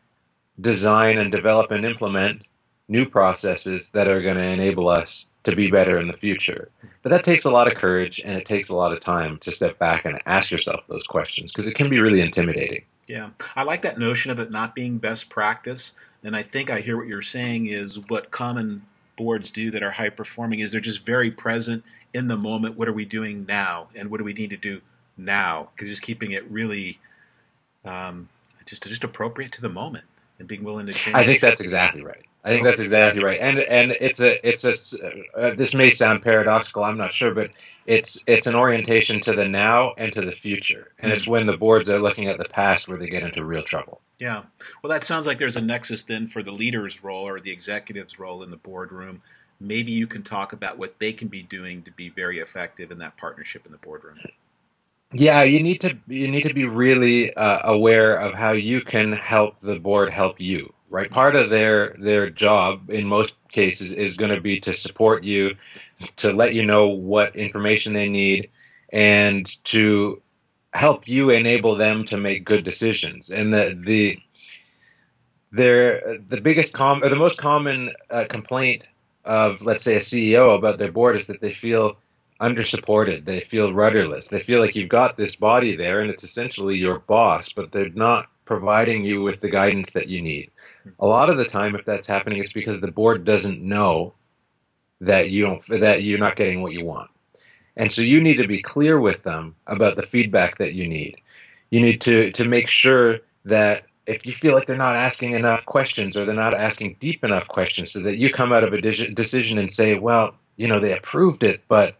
design 0.60 1.18
and 1.18 1.32
develop 1.32 1.72
and 1.72 1.84
implement 1.84 2.42
new 2.88 3.08
processes 3.08 3.90
that 3.90 4.08
are 4.08 4.22
going 4.22 4.36
to 4.36 4.42
enable 4.42 4.88
us 4.88 5.26
to 5.42 5.56
be 5.56 5.70
better 5.70 5.98
in 5.98 6.06
the 6.06 6.12
future? 6.12 6.70
But 7.02 7.10
that 7.10 7.24
takes 7.24 7.44
a 7.44 7.50
lot 7.50 7.66
of 7.66 7.74
courage 7.74 8.20
and 8.24 8.38
it 8.38 8.46
takes 8.46 8.68
a 8.68 8.76
lot 8.76 8.92
of 8.92 9.00
time 9.00 9.38
to 9.38 9.50
step 9.50 9.78
back 9.78 10.04
and 10.04 10.20
ask 10.24 10.50
yourself 10.50 10.86
those 10.86 11.04
questions 11.04 11.50
because 11.50 11.66
it 11.66 11.74
can 11.74 11.90
be 11.90 11.98
really 11.98 12.20
intimidating. 12.20 12.84
Yeah, 13.06 13.30
I 13.54 13.64
like 13.64 13.82
that 13.82 13.98
notion 13.98 14.30
of 14.30 14.38
it 14.38 14.50
not 14.50 14.74
being 14.74 14.98
best 14.98 15.28
practice, 15.28 15.92
and 16.22 16.34
I 16.34 16.42
think 16.42 16.70
I 16.70 16.80
hear 16.80 16.96
what 16.96 17.06
you're 17.06 17.22
saying 17.22 17.66
is 17.66 18.08
what 18.08 18.30
common 18.30 18.82
boards 19.16 19.50
do 19.50 19.70
that 19.70 19.82
are 19.82 19.90
high 19.90 20.08
performing 20.08 20.60
is 20.60 20.72
they're 20.72 20.80
just 20.80 21.04
very 21.04 21.30
present 21.30 21.84
in 22.14 22.26
the 22.26 22.36
moment. 22.36 22.78
What 22.78 22.88
are 22.88 22.92
we 22.92 23.04
doing 23.04 23.44
now, 23.46 23.88
and 23.94 24.10
what 24.10 24.18
do 24.18 24.24
we 24.24 24.32
need 24.32 24.50
to 24.50 24.56
do 24.56 24.80
now? 25.18 25.68
Because 25.74 25.90
just 25.90 26.02
keeping 26.02 26.32
it 26.32 26.50
really, 26.50 26.98
um, 27.84 28.28
just 28.64 28.82
just 28.84 29.04
appropriate 29.04 29.52
to 29.52 29.60
the 29.60 29.68
moment 29.68 30.04
and 30.38 30.48
being 30.48 30.64
willing 30.64 30.86
to 30.86 30.92
change. 30.92 31.16
I 31.16 31.24
think 31.24 31.40
that's 31.40 31.60
exactly 31.60 32.02
right. 32.02 32.24
I 32.44 32.50
think 32.50 32.64
that's 32.64 32.80
exactly 32.80 33.24
right, 33.24 33.40
and 33.40 33.58
and 33.58 33.92
it's 33.92 34.20
a 34.20 34.46
it's 34.46 34.64
a 34.64 35.14
uh, 35.34 35.54
this 35.54 35.72
may 35.72 35.88
sound 35.88 36.20
paradoxical, 36.20 36.84
I'm 36.84 36.98
not 36.98 37.10
sure, 37.10 37.32
but 37.32 37.50
it's 37.86 38.22
it's 38.26 38.46
an 38.46 38.54
orientation 38.54 39.20
to 39.20 39.32
the 39.32 39.48
now 39.48 39.94
and 39.96 40.12
to 40.12 40.20
the 40.20 40.30
future, 40.30 40.92
and 40.98 41.10
it's 41.10 41.26
when 41.26 41.46
the 41.46 41.56
boards 41.56 41.88
are 41.88 41.98
looking 41.98 42.26
at 42.26 42.36
the 42.36 42.44
past 42.44 42.86
where 42.86 42.98
they 42.98 43.08
get 43.08 43.22
into 43.22 43.42
real 43.42 43.62
trouble. 43.62 44.02
Yeah, 44.18 44.42
well, 44.82 44.90
that 44.90 45.04
sounds 45.04 45.26
like 45.26 45.38
there's 45.38 45.56
a 45.56 45.62
nexus 45.62 46.02
then 46.02 46.26
for 46.26 46.42
the 46.42 46.52
leader's 46.52 47.02
role 47.02 47.26
or 47.26 47.40
the 47.40 47.50
executive's 47.50 48.18
role 48.18 48.42
in 48.42 48.50
the 48.50 48.58
boardroom. 48.58 49.22
Maybe 49.58 49.92
you 49.92 50.06
can 50.06 50.22
talk 50.22 50.52
about 50.52 50.76
what 50.76 50.98
they 50.98 51.14
can 51.14 51.28
be 51.28 51.42
doing 51.42 51.82
to 51.84 51.90
be 51.92 52.10
very 52.10 52.40
effective 52.40 52.90
in 52.90 52.98
that 52.98 53.16
partnership 53.16 53.64
in 53.64 53.72
the 53.72 53.78
boardroom. 53.78 54.18
Yeah, 55.12 55.44
you 55.44 55.62
need 55.62 55.80
to 55.80 55.96
you 56.08 56.28
need 56.30 56.42
to 56.42 56.52
be 56.52 56.66
really 56.66 57.32
uh, 57.32 57.60
aware 57.72 58.16
of 58.16 58.34
how 58.34 58.52
you 58.52 58.82
can 58.82 59.12
help 59.12 59.60
the 59.60 59.80
board 59.80 60.10
help 60.10 60.40
you 60.40 60.74
right? 60.94 61.10
Part 61.10 61.34
of 61.34 61.50
their 61.50 61.96
their 61.98 62.30
job 62.30 62.88
in 62.88 63.08
most 63.08 63.34
cases 63.50 63.92
is 63.92 64.16
going 64.16 64.30
to 64.30 64.40
be 64.40 64.60
to 64.60 64.72
support 64.72 65.24
you, 65.24 65.56
to 66.16 66.32
let 66.32 66.54
you 66.54 66.64
know 66.64 66.88
what 66.88 67.34
information 67.34 67.94
they 67.94 68.08
need, 68.08 68.50
and 68.92 69.44
to 69.64 70.22
help 70.72 71.08
you 71.08 71.30
enable 71.30 71.74
them 71.74 72.04
to 72.04 72.16
make 72.16 72.44
good 72.44 72.62
decisions. 72.62 73.30
And 73.30 73.52
the 73.52 73.76
the 73.76 74.18
their 75.50 76.18
the 76.28 76.40
biggest 76.40 76.72
com 76.72 77.02
or 77.02 77.08
the 77.08 77.16
most 77.16 77.38
common 77.38 77.90
uh, 78.08 78.26
complaint 78.28 78.84
of 79.24 79.62
let's 79.62 79.82
say 79.82 79.96
a 79.96 80.00
CEO 80.00 80.56
about 80.56 80.78
their 80.78 80.92
board 80.92 81.16
is 81.16 81.26
that 81.26 81.40
they 81.40 81.52
feel 81.52 81.96
undersupported. 82.40 83.24
They 83.24 83.40
feel 83.40 83.72
rudderless. 83.72 84.28
They 84.28 84.40
feel 84.40 84.60
like 84.60 84.76
you've 84.76 84.88
got 84.88 85.16
this 85.16 85.34
body 85.34 85.74
there 85.74 86.00
and 86.00 86.10
it's 86.10 86.22
essentially 86.22 86.76
your 86.76 87.00
boss, 87.00 87.52
but 87.52 87.72
they're 87.72 87.88
not 87.88 88.28
providing 88.44 89.04
you 89.04 89.22
with 89.22 89.40
the 89.40 89.48
guidance 89.48 89.92
that 89.92 90.08
you 90.08 90.22
need. 90.22 90.50
A 90.98 91.06
lot 91.06 91.30
of 91.30 91.36
the 91.36 91.44
time, 91.44 91.74
if 91.74 91.84
that's 91.84 92.06
happening, 92.06 92.38
it's 92.38 92.52
because 92.52 92.80
the 92.80 92.92
board 92.92 93.24
doesn't 93.24 93.62
know 93.62 94.14
that 95.00 95.30
you 95.30 95.42
don't 95.42 95.66
that 95.68 96.02
you're 96.02 96.18
not 96.18 96.36
getting 96.36 96.62
what 96.62 96.72
you 96.72 96.84
want, 96.84 97.10
and 97.76 97.90
so 97.90 98.02
you 98.02 98.20
need 98.22 98.36
to 98.36 98.46
be 98.46 98.62
clear 98.62 98.98
with 98.98 99.22
them 99.22 99.56
about 99.66 99.96
the 99.96 100.02
feedback 100.02 100.58
that 100.58 100.74
you 100.74 100.86
need. 100.86 101.20
You 101.70 101.80
need 101.80 102.00
to 102.02 102.30
to 102.32 102.48
make 102.48 102.68
sure 102.68 103.20
that 103.44 103.84
if 104.06 104.26
you 104.26 104.32
feel 104.32 104.54
like 104.54 104.66
they're 104.66 104.76
not 104.76 104.96
asking 104.96 105.32
enough 105.32 105.64
questions 105.64 106.16
or 106.16 106.24
they're 106.24 106.34
not 106.34 106.54
asking 106.54 106.96
deep 107.00 107.24
enough 107.24 107.48
questions, 107.48 107.92
so 107.92 108.00
that 108.00 108.16
you 108.16 108.30
come 108.30 108.52
out 108.52 108.64
of 108.64 108.72
a 108.72 108.80
decision 108.80 109.58
and 109.58 109.70
say, 109.70 109.94
well, 109.94 110.34
you 110.56 110.68
know, 110.68 110.78
they 110.78 110.96
approved 110.96 111.42
it, 111.42 111.62
but 111.68 111.96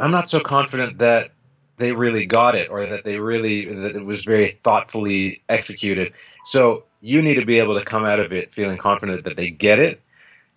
I'm 0.00 0.10
not 0.10 0.28
so 0.28 0.40
confident 0.40 0.98
that 0.98 1.32
they 1.76 1.92
really 1.92 2.26
got 2.26 2.54
it 2.54 2.70
or 2.70 2.86
that 2.86 3.04
they 3.04 3.18
really 3.18 3.66
that 3.66 3.96
it 3.96 4.04
was 4.04 4.24
very 4.24 4.48
thoughtfully 4.48 5.42
executed. 5.48 6.14
So 6.44 6.84
you 7.00 7.22
need 7.22 7.34
to 7.34 7.44
be 7.44 7.58
able 7.58 7.78
to 7.78 7.84
come 7.84 8.04
out 8.04 8.20
of 8.20 8.32
it 8.32 8.52
feeling 8.52 8.76
confident 8.76 9.24
that 9.24 9.36
they 9.36 9.50
get 9.50 9.78
it. 9.78 10.00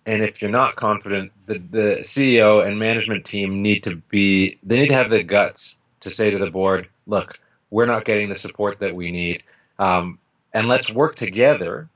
And 0.04 0.22
if 0.22 0.42
you're 0.42 0.50
not 0.50 0.74
confident, 0.74 1.32
the, 1.46 1.58
the 1.58 1.98
CEO 2.02 2.66
and 2.66 2.78
management 2.78 3.24
team 3.24 3.62
need 3.62 3.84
to 3.84 3.96
be, 3.96 4.58
they 4.62 4.80
need 4.80 4.88
to 4.88 4.94
have 4.94 5.10
the 5.10 5.22
guts 5.22 5.76
to 6.00 6.10
say 6.10 6.30
to 6.30 6.38
the 6.38 6.50
board, 6.50 6.88
look, 7.06 7.38
we're 7.70 7.86
not 7.86 8.04
getting 8.04 8.28
the 8.28 8.34
support 8.34 8.80
that 8.80 8.96
we 8.96 9.12
need. 9.12 9.44
Um, 9.78 10.18
and 10.52 10.68
let's 10.68 10.90
work 10.90 11.14
together 11.14 11.88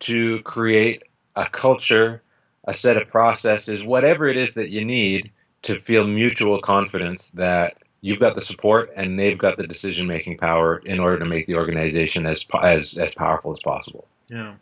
to 0.00 0.42
create 0.42 1.04
a 1.36 1.46
culture, 1.46 2.22
a 2.64 2.74
set 2.74 2.96
of 2.96 3.08
processes, 3.08 3.84
whatever 3.84 4.26
it 4.26 4.36
is 4.36 4.54
that 4.54 4.68
you 4.68 4.84
need 4.84 5.32
to 5.62 5.80
feel 5.80 6.06
mutual 6.06 6.60
confidence 6.60 7.30
that 7.30 7.78
you've 8.00 8.20
got 8.20 8.34
the 8.34 8.40
support 8.40 8.90
and 8.96 9.18
they've 9.18 9.38
got 9.38 9.56
the 9.56 9.66
decision 9.66 10.06
making 10.06 10.38
power 10.38 10.78
in 10.78 11.00
order 11.00 11.18
to 11.18 11.24
make 11.24 11.46
the 11.46 11.54
organization 11.54 12.26
as 12.26 12.44
as 12.62 12.98
as 12.98 13.14
powerful 13.14 13.52
as 13.52 13.60
possible. 13.60 14.06
Yeah. 14.28 14.54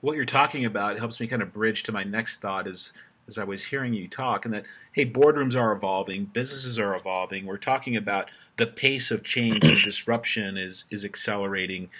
What 0.00 0.16
you're 0.16 0.24
talking 0.24 0.64
about 0.64 0.98
helps 0.98 1.20
me 1.20 1.26
kind 1.26 1.42
of 1.42 1.52
bridge 1.52 1.82
to 1.84 1.92
my 1.92 2.04
next 2.04 2.40
thought 2.40 2.66
is 2.66 2.92
as 3.26 3.36
I 3.36 3.44
was 3.44 3.64
hearing 3.64 3.92
you 3.92 4.08
talk 4.08 4.44
and 4.44 4.54
that 4.54 4.64
hey 4.92 5.04
boardrooms 5.04 5.54
are 5.54 5.72
evolving, 5.72 6.26
businesses 6.26 6.78
are 6.78 6.96
evolving. 6.96 7.46
We're 7.46 7.58
talking 7.58 7.96
about 7.96 8.30
the 8.56 8.66
pace 8.66 9.10
of 9.10 9.22
change 9.24 9.66
and 9.66 9.80
disruption 9.82 10.56
is 10.56 10.84
is 10.90 11.04
accelerating. 11.04 11.90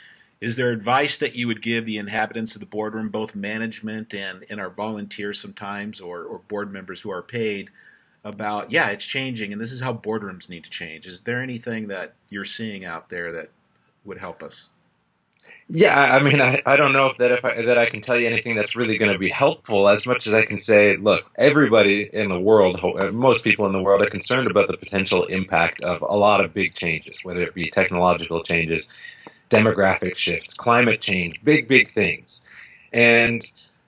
Is 0.41 0.55
there 0.55 0.71
advice 0.71 1.19
that 1.19 1.35
you 1.35 1.49
would 1.49 1.63
give 1.63 1.85
the 1.85 1.99
inhabitants 1.99 2.55
of 2.55 2.61
the 2.61 2.67
boardroom, 2.67 3.09
both 3.09 3.35
management 3.35 4.15
and, 4.15 4.47
and 4.49 4.61
our 4.61 4.71
volunteers 4.71 5.41
sometimes 5.41 6.01
or, 6.01 6.23
or 6.23 6.39
board 6.39 6.73
members 6.73 7.01
who 7.01 7.11
are 7.11 7.23
paid, 7.23 7.71
about 8.25 8.71
yeah 8.71 8.89
it's 8.89 9.05
changing 9.05 9.53
and 9.53 9.61
this 9.61 9.73
is 9.73 9.81
how 9.81 9.93
boardrooms 9.93 10.49
need 10.49 10.65
to 10.65 10.71
change. 10.71 11.07
Is 11.07 11.23
there 11.23 11.41
anything 11.41 11.89
that 11.89 12.15
you're 12.31 12.45
seeing 12.45 12.85
out 12.85 13.09
there 13.09 13.33
that 13.33 13.51
would 14.05 14.19
help 14.19 14.43
us? 14.43 14.67
Yeah 15.71 15.99
i 16.15 16.23
mean 16.23 16.41
i, 16.41 16.63
I 16.67 16.77
don't 16.77 16.93
know 16.93 17.07
if 17.07 17.19
that 17.19 17.31
if 17.31 17.45
I, 17.45 17.63
that 17.63 17.79
i 17.79 17.87
can 17.87 18.01
tell 18.01 18.19
you 18.19 18.27
anything 18.27 18.57
that's 18.57 18.75
really 18.75 18.99
going 18.99 19.13
to 19.13 19.19
be 19.19 19.31
helpful 19.31 19.89
as 19.89 20.05
much 20.07 20.27
as 20.27 20.33
i 20.35 20.45
can 20.45 20.59
say 20.59 20.97
look 20.97 21.31
everybody 21.37 22.09
in 22.11 22.29
the 22.29 22.41
world 22.41 22.81
uh, 22.83 23.11
most 23.13 23.45
people 23.45 23.67
in 23.67 23.73
the 23.73 23.83
world 23.83 24.03
are 24.03 24.11
concerned 24.11 24.51
about 24.51 24.67
the 24.67 24.77
potential 24.77 25.25
impact 25.25 25.83
of 25.83 26.03
a 26.03 26.17
lot 26.17 26.43
of 26.43 26.53
big 26.53 26.75
changes 26.75 27.23
whether 27.23 27.43
it 27.43 27.55
be 27.55 27.71
technological 27.71 28.43
changes 28.43 28.89
demographic 29.51 30.17
shifts 30.17 30.55
climate 30.55 31.01
change 31.01 31.43
big 31.43 31.69
big 31.69 31.91
things. 31.91 32.41
And 32.93 33.45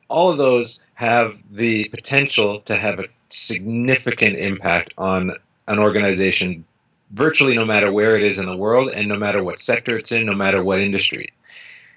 all 0.08 0.30
of 0.30 0.38
those 0.38 0.80
have 0.94 1.42
the 1.50 1.88
potential 1.88 2.60
to 2.62 2.76
have 2.76 3.00
a 3.00 3.04
significant 3.32 4.36
impact 4.36 4.94
on 4.98 5.32
an 5.66 5.78
organization 5.78 6.64
virtually 7.10 7.56
no 7.56 7.64
matter 7.64 7.92
where 7.92 8.16
it 8.16 8.22
is 8.22 8.38
in 8.38 8.46
the 8.46 8.56
world 8.56 8.90
and 8.90 9.08
no 9.08 9.16
matter 9.16 9.42
what 9.42 9.58
sector 9.58 9.96
it's 9.98 10.12
in, 10.12 10.26
no 10.26 10.34
matter 10.34 10.62
what 10.62 10.80
industry. 10.80 11.32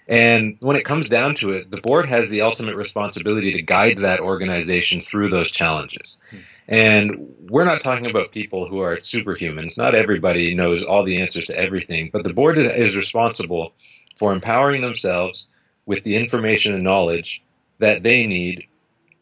And 0.08 0.58
when 0.60 0.76
it 0.76 0.84
comes 0.84 1.08
down 1.08 1.36
to 1.36 1.52
it, 1.52 1.72
the 1.72 1.80
board 1.80 2.08
has 2.08 2.30
the 2.30 2.42
ultimate 2.42 2.76
responsibility 2.76 3.54
to 3.54 3.62
guide 3.62 4.00
that 4.00 4.20
organization 4.20 5.00
through 5.00 5.30
those 5.30 5.50
challenges. 5.50 6.18
Hmm. 6.30 6.38
And 6.68 7.36
we're 7.50 7.66
not 7.66 7.82
talking 7.82 8.10
about 8.10 8.32
people 8.32 8.68
who 8.68 8.80
are 8.80 8.98
superhumans. 8.98 9.78
Not 9.78 9.96
everybody 9.96 10.56
knows 10.56 10.84
all 10.84 11.04
the 11.04 11.22
answers 11.22 11.46
to 11.46 11.58
everything, 11.58 12.10
but 12.12 12.24
the 12.24 12.34
board 12.34 12.58
is 12.58 12.96
responsible 12.96 13.74
for 14.18 14.34
empowering 14.34 14.82
themselves 14.82 15.48
with 15.86 16.04
the 16.04 16.16
information 16.16 16.74
and 16.74 16.84
knowledge 16.84 17.44
that 17.80 18.04
they 18.04 18.26
need 18.26 18.68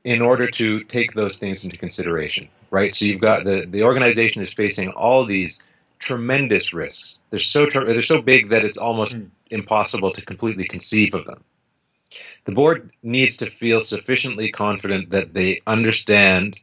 in 0.03 0.21
order 0.21 0.47
to 0.49 0.83
take 0.83 1.13
those 1.13 1.37
things 1.37 1.63
into 1.63 1.77
consideration, 1.77 2.49
right? 2.69 2.95
So 2.95 3.05
you've 3.05 3.21
got 3.21 3.45
the 3.45 3.65
the 3.67 3.83
organization 3.83 4.41
is 4.41 4.53
facing 4.53 4.89
all 4.89 5.25
these 5.25 5.59
tremendous 5.99 6.73
risks. 6.73 7.19
They're 7.29 7.39
so 7.39 7.67
they're 7.67 8.01
so 8.01 8.21
big 8.21 8.49
that 8.49 8.65
it's 8.65 8.77
almost 8.77 9.13
mm. 9.13 9.29
impossible 9.49 10.11
to 10.11 10.21
completely 10.21 10.65
conceive 10.65 11.13
of 11.13 11.25
them. 11.25 11.43
The 12.45 12.51
board 12.51 12.91
needs 13.03 13.37
to 13.37 13.45
feel 13.45 13.79
sufficiently 13.79 14.51
confident 14.51 15.11
that 15.11 15.33
they 15.33 15.61
understand 15.65 16.57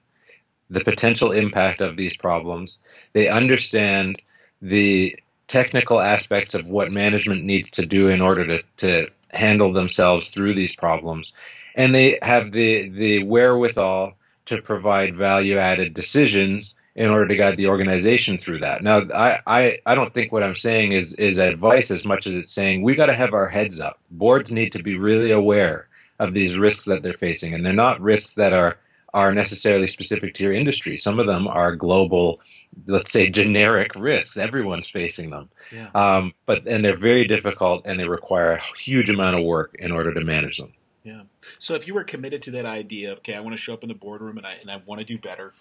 the 0.69 0.81
potential 0.81 1.33
impact 1.33 1.81
of 1.81 1.97
these 1.97 2.17
problems. 2.17 2.79
They 3.13 3.29
understand 3.29 4.21
the 4.61 5.19
technical 5.47 6.01
aspects 6.01 6.55
of 6.55 6.69
what 6.69 6.93
management 6.93 7.45
needs 7.45 7.71
to 7.71 7.87
do 7.87 8.09
in 8.09 8.21
order 8.21 8.47
to, 8.47 8.63
to 8.79 9.11
handle 9.31 9.73
themselves 9.73 10.29
through 10.29 10.53
these 10.53 10.77
problems 10.77 11.33
and 11.75 11.95
they 11.95 12.19
have 12.23 12.53
the 12.53 12.89
the 12.89 13.25
wherewithal 13.25 14.15
to 14.47 14.63
provide 14.63 15.15
value 15.15 15.59
added 15.59 15.95
decisions 15.95 16.75
in 16.99 17.11
order 17.11 17.29
to 17.29 17.37
guide 17.37 17.57
the 17.57 17.69
organization 17.69 18.39
through 18.39 18.59
that. 18.59 18.83
Now, 18.83 19.03
I, 19.15 19.39
I, 19.47 19.79
I 19.87 19.95
don't 19.95 20.13
think 20.13 20.33
what 20.33 20.43
I'm 20.43 20.57
saying 20.57 20.93
is 20.93 21.15
is 21.15 21.39
advice 21.39 21.93
as 21.93 22.05
much 22.05 22.27
as 22.27 22.35
it's 22.35 22.53
saying 22.53 22.83
we 22.83 22.97
got 22.97 23.07
to 23.07 23.15
have 23.15 23.35
our 23.35 23.47
heads 23.47 23.81
up. 23.81 24.01
Boards 24.11 24.51
need 24.51 24.73
to 24.73 24.83
be 24.83 24.99
really 24.99 25.31
aware 25.31 25.89
of 26.19 26.35
these 26.35 26.59
risks 26.59 26.87
that 26.87 27.05
they're 27.05 27.13
facing, 27.13 27.55
and 27.55 27.65
they're 27.65 27.73
not 27.73 28.01
risks 28.01 28.35
that 28.35 28.53
are 28.53 28.79
are 29.15 29.33
necessarily 29.33 29.87
specific 29.87 30.35
to 30.35 30.43
your 30.43 30.53
industry. 30.53 30.97
Some 30.97 31.21
of 31.21 31.27
them 31.27 31.47
are 31.47 31.77
global, 31.77 32.41
let's 32.87 33.13
say 33.13 33.31
generic 33.31 33.95
risks. 33.95 34.37
Everyone's 34.37 34.89
facing 34.89 35.31
them, 35.31 35.51
yeah. 35.71 35.91
um, 35.95 36.35
but 36.47 36.67
and 36.67 36.85
they're 36.85 36.97
very 36.97 37.27
difficult 37.27 37.83
and 37.85 38.01
they 38.01 38.09
require 38.09 38.53
a 38.53 38.63
huge 38.77 39.09
amount 39.09 39.37
of 39.37 39.45
work 39.45 39.77
in 39.79 39.93
order 39.93 40.13
to 40.13 40.21
manage 40.25 40.59
them. 40.59 40.73
Yeah. 41.09 41.23
So 41.59 41.75
if 41.75 41.87
you 41.87 41.95
were 41.95 42.05
committed 42.05 42.43
to 42.43 42.51
that 42.51 42.67
idea 42.67 43.13
okay, 43.13 43.35
I 43.35 43.41
want 43.41 43.55
to 43.55 43.59
show 43.59 43.73
up 43.73 43.83
in 43.83 43.89
the 43.89 43.95
boardroom 43.95 44.37
and 44.37 44.47
I, 44.47 44.55
and 44.61 44.71
I 44.71 44.83
want 44.85 44.99
to 44.99 45.07
do 45.07 45.17
better, 45.17 45.55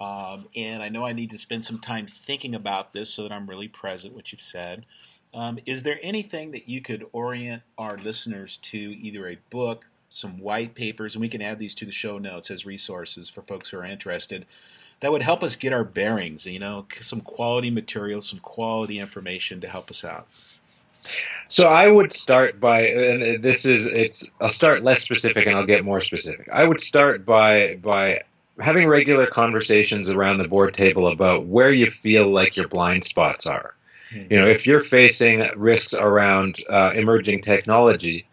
um, 0.00 0.46
and 0.56 0.82
I 0.82 0.88
know 0.88 1.06
I 1.06 1.12
need 1.12 1.30
to 1.30 1.38
spend 1.38 1.64
some 1.64 1.78
time 1.78 2.08
thinking 2.08 2.56
about 2.56 2.92
this 2.92 3.08
so 3.08 3.22
that 3.22 3.30
I'm 3.30 3.48
really 3.48 3.68
present, 3.68 4.12
What 4.12 4.32
you've 4.32 4.40
said, 4.40 4.86
um, 5.32 5.60
is 5.66 5.84
there 5.84 6.00
anything 6.02 6.50
that 6.50 6.68
you 6.68 6.80
could 6.80 7.06
orient 7.12 7.62
our 7.76 7.96
listeners 7.96 8.58
to, 8.62 8.76
either 8.78 9.28
a 9.28 9.38
book, 9.50 9.86
some 10.10 10.40
white 10.40 10.74
papers, 10.74 11.14
and 11.14 11.20
we 11.20 11.28
can 11.28 11.42
add 11.42 11.60
these 11.60 11.76
to 11.76 11.84
the 11.84 11.92
show 11.92 12.18
notes 12.18 12.50
as 12.50 12.66
resources 12.66 13.30
for 13.30 13.42
folks 13.42 13.68
who 13.68 13.78
are 13.78 13.84
interested, 13.84 14.46
that 14.98 15.12
would 15.12 15.22
help 15.22 15.44
us 15.44 15.54
get 15.54 15.72
our 15.72 15.84
bearings, 15.84 16.44
you 16.44 16.58
know, 16.58 16.86
some 17.00 17.20
quality 17.20 17.70
material, 17.70 18.20
some 18.20 18.40
quality 18.40 18.98
information 18.98 19.60
to 19.60 19.68
help 19.68 19.90
us 19.90 20.02
out? 20.02 20.26
So 21.48 21.66
I 21.66 21.88
would 21.88 22.12
start 22.12 22.60
by, 22.60 22.88
and 22.88 23.42
this 23.42 23.64
is 23.64 23.86
it's. 23.86 24.30
I'll 24.40 24.48
start 24.48 24.84
less 24.84 25.02
specific, 25.02 25.46
and 25.46 25.56
I'll 25.56 25.66
get 25.66 25.84
more 25.84 26.00
specific. 26.00 26.48
I 26.52 26.64
would 26.64 26.80
start 26.80 27.24
by 27.24 27.76
by 27.76 28.22
having 28.60 28.86
regular 28.86 29.26
conversations 29.26 30.10
around 30.10 30.38
the 30.38 30.48
board 30.48 30.74
table 30.74 31.08
about 31.08 31.46
where 31.46 31.70
you 31.70 31.90
feel 31.90 32.30
like 32.30 32.56
your 32.56 32.68
blind 32.68 33.04
spots 33.04 33.46
are. 33.46 33.74
Mm-hmm. 34.12 34.32
You 34.32 34.40
know, 34.40 34.48
if 34.48 34.66
you're 34.66 34.80
facing 34.80 35.48
risks 35.56 35.94
around 35.94 36.56
uh, 36.68 36.92
emerging 36.94 37.42
technology, 37.42 38.26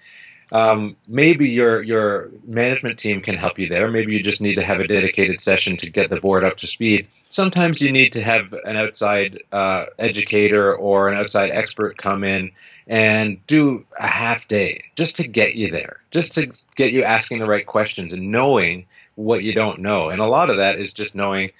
um, 0.51 0.95
maybe 1.07 1.49
your 1.49 1.81
your 1.81 2.29
management 2.45 2.99
team 2.99 3.21
can 3.21 3.35
help 3.35 3.57
you 3.57 3.67
there. 3.67 3.89
Maybe 3.89 4.13
you 4.13 4.21
just 4.21 4.41
need 4.41 4.55
to 4.55 4.63
have 4.63 4.79
a 4.79 4.87
dedicated 4.87 5.39
session 5.39 5.77
to 5.77 5.89
get 5.89 6.09
the 6.09 6.21
board 6.21 6.43
up 6.43 6.57
to 6.57 6.67
speed. 6.67 7.07
Sometimes 7.29 7.81
you 7.81 7.91
need 7.91 8.11
to 8.13 8.23
have 8.23 8.53
an 8.65 8.77
outside 8.77 9.43
uh, 9.51 9.85
educator 9.97 10.75
or 10.75 11.09
an 11.09 11.17
outside 11.17 11.51
expert 11.51 11.97
come 11.97 12.23
in 12.23 12.51
and 12.87 13.45
do 13.47 13.83
a 13.99 14.07
half 14.07 14.47
day 14.47 14.83
just 14.95 15.15
to 15.15 15.27
get 15.27 15.55
you 15.55 15.71
there, 15.71 15.99
just 16.11 16.33
to 16.33 16.51
get 16.75 16.91
you 16.91 17.03
asking 17.03 17.39
the 17.39 17.47
right 17.47 17.65
questions 17.65 18.13
and 18.13 18.31
knowing 18.31 18.85
what 19.15 19.43
you 19.43 19.53
don't 19.53 19.79
know. 19.79 20.09
And 20.09 20.19
a 20.19 20.27
lot 20.27 20.49
of 20.49 20.57
that 20.57 20.77
is 20.77 20.93
just 20.93 21.15
knowing 21.15 21.51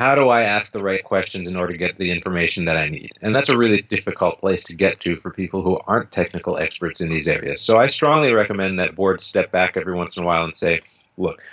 how 0.00 0.14
do 0.14 0.30
I 0.30 0.44
ask 0.44 0.72
the 0.72 0.82
right 0.82 1.04
questions 1.04 1.46
in 1.46 1.56
order 1.56 1.72
to 1.72 1.78
get 1.78 1.96
the 1.96 2.10
information 2.10 2.64
that 2.64 2.78
I 2.78 2.88
need? 2.88 3.12
And 3.20 3.34
that's 3.34 3.50
a 3.50 3.58
really 3.58 3.82
difficult 3.82 4.38
place 4.38 4.62
to 4.64 4.74
get 4.74 4.98
to 5.00 5.14
for 5.14 5.30
people 5.30 5.60
who 5.60 5.78
aren't 5.86 6.10
technical 6.10 6.56
experts 6.56 7.02
in 7.02 7.10
these 7.10 7.28
areas. 7.28 7.60
So 7.60 7.76
I 7.76 7.84
strongly 7.84 8.32
recommend 8.32 8.78
that 8.78 8.94
boards 8.94 9.24
step 9.24 9.52
back 9.52 9.76
every 9.76 9.94
once 9.94 10.16
in 10.16 10.22
a 10.22 10.26
while 10.26 10.44
and 10.44 10.56
say, 10.56 10.80
look, 11.18 11.44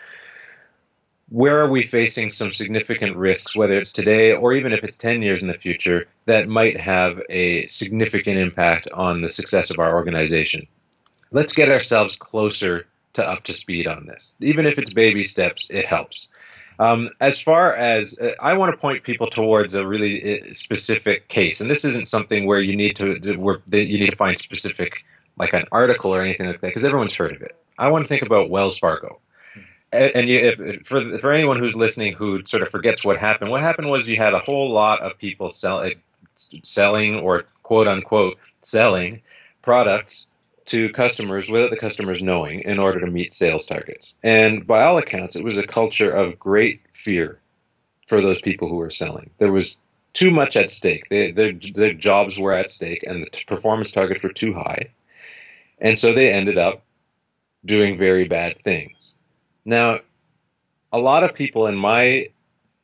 where 1.28 1.60
are 1.60 1.70
we 1.70 1.84
facing 1.84 2.30
some 2.30 2.50
significant 2.50 3.18
risks, 3.18 3.54
whether 3.54 3.78
it's 3.78 3.92
today 3.92 4.32
or 4.32 4.54
even 4.54 4.72
if 4.72 4.86
it's 4.86 4.98
10 4.98 5.22
years 5.22 5.42
in 5.42 5.50
the 5.50 5.54
future, 5.54 6.08
that 6.24 6.48
might 6.48 6.80
have 6.80 7.22
a 7.30 7.68
significant 7.68 8.38
impact 8.38 8.88
on 8.94 9.20
the 9.20 9.30
success 9.30 9.72
of 9.72 9.80
our 9.80 9.94
organization? 9.94 10.68
Let's 11.32 11.52
get 11.52 11.68
ourselves 11.68 12.16
closer 12.16 12.88
to 13.16 13.30
up 13.30 13.44
to 13.44 13.52
speed 13.52 13.88
on 13.88 14.06
this. 14.06 14.38
Even 14.40 14.66
if 14.66 14.80
it's 14.80 14.94
baby 14.94 15.26
steps, 15.26 15.70
it 15.70 15.84
helps. 15.84 16.30
Um, 16.80 17.10
as 17.20 17.40
far 17.40 17.74
as 17.74 18.20
uh, 18.20 18.34
I 18.40 18.58
want 18.58 18.72
to 18.72 18.78
point 18.78 19.04
people 19.04 19.28
towards 19.28 19.74
a 19.74 19.86
really 19.86 20.42
uh, 20.42 20.54
specific 20.54 21.28
case, 21.28 21.62
and 21.62 21.70
this 21.70 21.86
isn't 21.86 22.08
something 22.08 22.46
where 22.46 22.60
you 22.60 22.76
need 22.76 22.96
to 22.98 23.36
where 23.38 23.62
you 23.72 24.00
need 24.00 24.12
to 24.12 24.16
find 24.16 24.38
specific 24.38 25.04
like 25.38 25.54
an 25.54 25.64
article 25.72 26.14
or 26.14 26.22
anything 26.22 26.48
like 26.48 26.62
that 26.62 26.68
because 26.68 26.84
everyone's 26.84 27.16
heard 27.16 27.36
of 27.36 27.42
it. 27.42 27.56
I 27.78 27.90
want 27.90 28.06
to 28.06 28.10
think 28.10 28.24
about 28.24 28.50
Wells 28.50 28.78
Fargo. 28.78 29.20
And, 29.92 30.28
you, 30.28 30.40
if, 30.40 30.86
for 30.86 31.18
for 31.18 31.32
anyone 31.32 31.60
who's 31.60 31.76
listening 31.76 32.14
who 32.14 32.44
sort 32.44 32.62
of 32.62 32.70
forgets 32.70 33.06
what 33.06 33.18
happened, 33.18 33.50
what 33.52 33.62
happened 33.62 33.90
was 33.90 34.08
you 34.08 34.18
had 34.18 34.34
a 34.34 34.40
whole 34.40 34.72
lot 34.72 35.00
of 35.00 35.18
people 35.18 35.50
sell, 35.50 35.90
selling 36.36 37.16
or 37.16 37.46
quote 37.64 37.88
unquote 37.88 38.38
selling 38.62 39.22
products 39.62 40.28
to 40.68 40.90
customers 40.90 41.50
without 41.50 41.70
the 41.70 41.78
customers 41.78 42.22
knowing 42.22 42.62
in 42.62 42.78
order 42.78 43.00
to 43.00 43.12
meet 43.12 43.34
sales 43.34 43.66
targets. 43.66 44.14
And 44.24 44.68
by 44.68 44.84
all 44.84 44.98
accounts, 44.98 45.36
it 45.36 45.44
was 45.44 45.58
a 45.58 45.66
culture 45.66 46.12
of 46.12 46.40
great 46.40 46.82
fear 46.92 47.40
for 48.08 48.22
those 48.22 48.42
people 48.42 48.68
who 48.68 48.76
were 48.76 48.90
selling. 48.90 49.30
There 49.38 49.52
was 49.52 49.78
too 50.14 50.32
much 50.32 50.56
at 50.56 50.70
stake. 50.70 51.08
They, 51.10 51.32
their, 51.32 51.54
their 51.54 51.94
jobs 51.94 52.38
were 52.38 52.54
at 52.54 52.70
stake, 52.70 53.04
and 53.04 53.24
the 53.24 53.30
performance 53.46 53.92
targets 53.92 54.24
were 54.24 54.34
too 54.34 54.54
high. 54.54 54.90
And 55.80 55.98
so 55.98 56.14
they 56.14 56.32
ended 56.32 56.58
up 56.58 56.84
doing 57.64 57.98
very 57.98 58.28
bad 58.28 58.58
things. 58.62 59.16
Now, 59.64 60.00
a 60.92 61.00
lot 61.00 61.24
of 61.24 61.34
people 61.34 61.68
in 61.68 61.76
my 61.76 62.30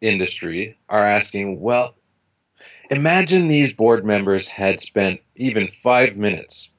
industry 0.01 0.77
are 0.89 1.05
asking, 1.05 1.59
well, 1.59 1.95
imagine 2.89 3.47
these 3.47 3.73
board 3.73 4.05
members 4.05 4.47
had 4.47 4.79
spent 4.79 5.21
even 5.35 5.67
five 5.67 6.15
minutes 6.15 6.69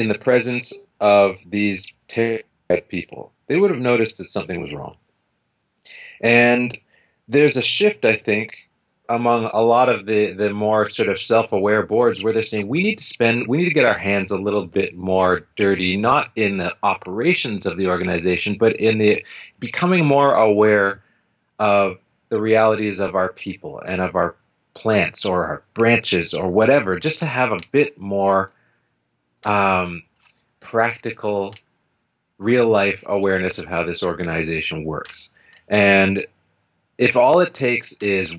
in 0.00 0.08
the 0.08 0.18
presence 0.18 0.72
of 0.98 1.38
these 1.46 1.92
terrified 2.08 2.88
people, 2.88 3.32
they 3.46 3.58
would 3.58 3.70
have 3.70 3.80
noticed 3.80 4.18
that 4.18 4.24
something 4.24 4.60
was 4.60 4.72
wrong. 4.72 4.96
And 6.20 6.76
there's 7.28 7.56
a 7.56 7.62
shift, 7.62 8.04
I 8.04 8.14
think, 8.14 8.70
among 9.10 9.50
a 9.52 9.60
lot 9.60 9.88
of 9.88 10.06
the 10.06 10.32
the 10.32 10.54
more 10.54 10.88
sort 10.88 11.08
of 11.08 11.18
self-aware 11.18 11.84
boards 11.84 12.22
where 12.22 12.32
they're 12.32 12.44
saying 12.44 12.68
we 12.68 12.82
need 12.82 12.98
to 12.98 13.04
spend 13.04 13.48
we 13.48 13.58
need 13.58 13.68
to 13.68 13.74
get 13.74 13.84
our 13.84 13.98
hands 13.98 14.30
a 14.30 14.38
little 14.38 14.64
bit 14.64 14.96
more 14.96 15.48
dirty 15.56 15.96
not 15.96 16.30
in 16.36 16.58
the 16.58 16.72
operations 16.84 17.66
of 17.66 17.76
the 17.76 17.88
organization 17.88 18.56
but 18.56 18.76
in 18.76 18.98
the 18.98 19.26
becoming 19.58 20.06
more 20.06 20.34
aware 20.34 21.02
of 21.58 21.98
the 22.28 22.40
realities 22.40 23.00
of 23.00 23.16
our 23.16 23.32
people 23.32 23.80
and 23.80 24.00
of 24.00 24.14
our 24.14 24.36
plants 24.74 25.24
or 25.24 25.44
our 25.44 25.64
branches 25.74 26.32
or 26.32 26.48
whatever 26.48 26.96
just 26.96 27.18
to 27.18 27.26
have 27.26 27.50
a 27.50 27.58
bit 27.72 27.98
more 27.98 28.48
um, 29.44 30.02
practical 30.60 31.54
real 32.38 32.68
life 32.68 33.04
awareness 33.06 33.58
of 33.58 33.66
how 33.66 33.84
this 33.84 34.02
organization 34.02 34.84
works. 34.84 35.30
And 35.68 36.26
if 36.98 37.16
all 37.16 37.40
it 37.40 37.54
takes 37.54 37.92
is 37.94 38.34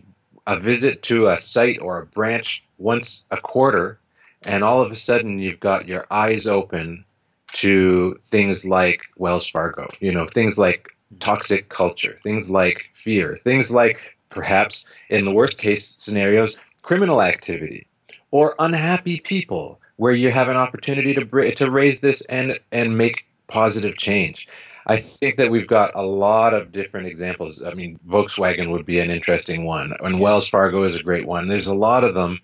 a 0.48 0.60
visit 0.60 1.04
to 1.04 1.28
a 1.28 1.38
site 1.38 1.82
or 1.82 2.00
a 2.00 2.06
branch 2.06 2.64
once 2.78 3.24
a 3.32 3.38
quarter, 3.38 4.00
and 4.44 4.64
all 4.64 4.82
of 4.82 4.92
a 4.92 4.96
sudden 4.96 5.40
you've 5.40 5.60
got 5.60 5.88
your 5.88 6.06
eyes 6.10 6.48
open 6.48 7.06
to 7.54 8.20
things 8.24 8.66
like 8.66 9.02
Wells 9.18 9.48
Fargo, 9.48 9.88
you 10.00 10.12
know, 10.12 10.26
things 10.26 10.58
like 10.58 10.90
toxic 11.20 11.70
culture, 11.70 12.16
things 12.18 12.50
like 12.50 12.90
fear, 12.94 13.36
things 13.36 13.70
like 13.72 14.18
perhaps 14.30 14.86
in 15.10 15.26
the 15.26 15.32
worst 15.32 15.58
case 15.58 15.88
scenarios, 15.88 16.58
criminal 16.82 17.22
activity 17.22 17.88
or 18.32 18.56
unhappy 18.58 19.20
people 19.20 19.80
where 20.02 20.14
you 20.14 20.32
have 20.32 20.50
an 20.50 20.58
opportunity 20.58 21.14
to 21.14 21.52
to 21.52 21.70
raise 21.70 22.02
this 22.02 22.22
and 22.26 22.60
and 22.72 22.98
make 22.98 23.28
positive 23.46 23.96
change. 24.00 24.48
I 24.88 24.98
think 24.98 25.38
that 25.38 25.52
we've 25.52 25.68
got 25.68 25.92
a 25.94 26.02
lot 26.02 26.56
of 26.56 26.72
different 26.72 27.06
examples. 27.06 27.62
I 27.62 27.76
mean, 27.76 28.00
Volkswagen 28.08 28.72
would 28.72 28.84
be 28.84 28.98
an 28.98 29.12
interesting 29.12 29.64
one, 29.64 29.94
and 30.00 30.20
Wells 30.20 30.48
Fargo 30.48 30.82
is 30.86 30.96
a 30.96 31.04
great 31.04 31.28
one. 31.28 31.48
There's 31.48 31.68
a 31.68 31.76
lot 31.76 32.04
of 32.04 32.16
them 32.16 32.40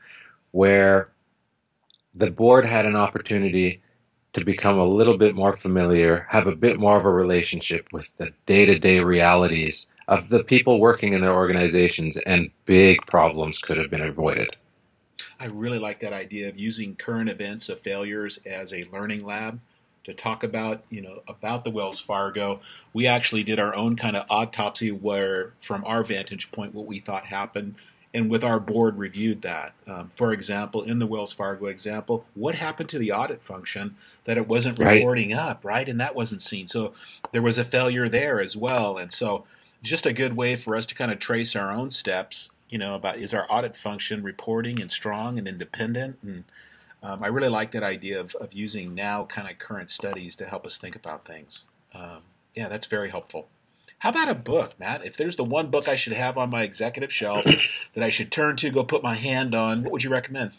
where 0.51 1.09
the 2.13 2.29
board 2.29 2.63
had 2.63 2.85
an 2.85 2.95
opportunity 2.95 3.81
to 4.33 4.45
become 4.45 4.77
a 4.77 4.85
little 4.85 5.17
bit 5.17 5.33
more 5.33 5.53
familiar, 5.53 6.27
have 6.29 6.45
a 6.45 6.55
bit 6.55 6.77
more 6.77 6.95
of 6.95 7.05
a 7.05 7.11
relationship 7.11 7.87
with 7.91 8.15
the 8.17 8.31
day 8.45 8.67
to 8.67 8.77
day 8.77 8.99
realities 8.99 9.87
of 10.07 10.29
the 10.29 10.43
people 10.43 10.79
working 10.79 11.13
in 11.13 11.21
their 11.21 11.33
organizations, 11.33 12.17
and 12.17 12.51
big 12.65 13.03
problems 13.07 13.57
could 13.57 13.77
have 13.77 13.89
been 13.89 14.03
avoided. 14.03 14.55
I 15.39 15.45
really 15.45 15.79
like 15.79 15.99
that 15.99 16.13
idea 16.13 16.49
of 16.49 16.57
using 16.57 16.95
current 16.95 17.29
events 17.29 17.69
of 17.69 17.79
failures 17.81 18.39
as 18.45 18.73
a 18.73 18.85
learning 18.85 19.25
lab 19.25 19.59
to 20.07 20.13
talk 20.13 20.41
about 20.43 20.83
you 20.89 21.01
know 21.01 21.21
about 21.27 21.63
the 21.63 21.69
Wells 21.69 21.99
Fargo. 21.99 22.61
We 22.93 23.07
actually 23.07 23.43
did 23.43 23.59
our 23.59 23.75
own 23.75 23.95
kind 23.95 24.15
of 24.15 24.25
autopsy 24.29 24.91
where, 24.91 25.53
from 25.59 25.83
our 25.85 26.03
vantage 26.03 26.51
point, 26.51 26.73
what 26.73 26.87
we 26.87 26.99
thought 26.99 27.25
happened, 27.25 27.75
and 28.13 28.29
with 28.29 28.43
our 28.43 28.59
board 28.59 28.97
reviewed 28.97 29.41
that. 29.41 29.73
Um, 29.85 30.09
for 30.15 30.31
example, 30.31 30.81
in 30.81 30.99
the 30.99 31.05
Wells 31.05 31.33
Fargo 31.33 31.67
example, 31.67 32.25
what 32.35 32.55
happened 32.55 32.89
to 32.89 32.99
the 32.99 33.11
audit 33.11 33.43
function 33.43 33.97
that 34.23 34.37
it 34.37 34.47
wasn't 34.47 34.79
reporting 34.79 35.31
right. 35.31 35.39
up, 35.39 35.65
right, 35.65 35.87
and 35.87 35.99
that 35.99 36.15
wasn't 36.15 36.41
seen. 36.41 36.67
So 36.67 36.93
there 37.33 37.41
was 37.41 37.57
a 37.57 37.65
failure 37.65 38.07
there 38.07 38.39
as 38.39 38.55
well, 38.55 38.97
and 38.97 39.11
so 39.11 39.43
just 39.83 40.05
a 40.05 40.13
good 40.13 40.35
way 40.35 40.55
for 40.55 40.75
us 40.75 40.85
to 40.87 40.95
kind 40.95 41.11
of 41.11 41.19
trace 41.19 41.55
our 41.55 41.71
own 41.71 41.91
steps. 41.91 42.49
You 42.69 42.77
know, 42.77 42.95
about 42.95 43.17
is 43.17 43.33
our 43.33 43.45
audit 43.49 43.75
function 43.75 44.23
reporting 44.23 44.81
and 44.81 44.91
strong 44.91 45.37
and 45.37 45.47
independent 45.47 46.19
and 46.21 46.43
um, 47.03 47.23
I 47.23 47.27
really 47.27 47.49
like 47.49 47.71
that 47.71 47.83
idea 47.83 48.19
of, 48.19 48.35
of 48.35 48.53
using 48.53 48.95
now 48.95 49.25
kind 49.25 49.49
of 49.49 49.59
current 49.59 49.91
studies 49.91 50.35
to 50.37 50.45
help 50.45 50.65
us 50.65 50.77
think 50.77 50.95
about 50.95 51.25
things. 51.25 51.63
Um, 51.93 52.21
yeah, 52.55 52.69
that's 52.69 52.87
very 52.87 53.09
helpful. 53.09 53.47
How 53.99 54.09
about 54.09 54.29
a 54.29 54.35
book, 54.35 54.73
Matt? 54.79 55.05
If 55.05 55.17
there's 55.17 55.35
the 55.35 55.43
one 55.43 55.69
book 55.69 55.87
I 55.87 55.95
should 55.95 56.13
have 56.13 56.37
on 56.37 56.49
my 56.49 56.63
executive 56.63 57.11
shelf 57.11 57.45
that 57.93 58.03
I 58.03 58.09
should 58.09 58.31
turn 58.31 58.55
to, 58.57 58.69
go 58.69 58.83
put 58.83 59.03
my 59.03 59.15
hand 59.15 59.55
on, 59.55 59.83
what 59.83 59.91
would 59.91 60.03
you 60.03 60.09
recommend? 60.09 60.51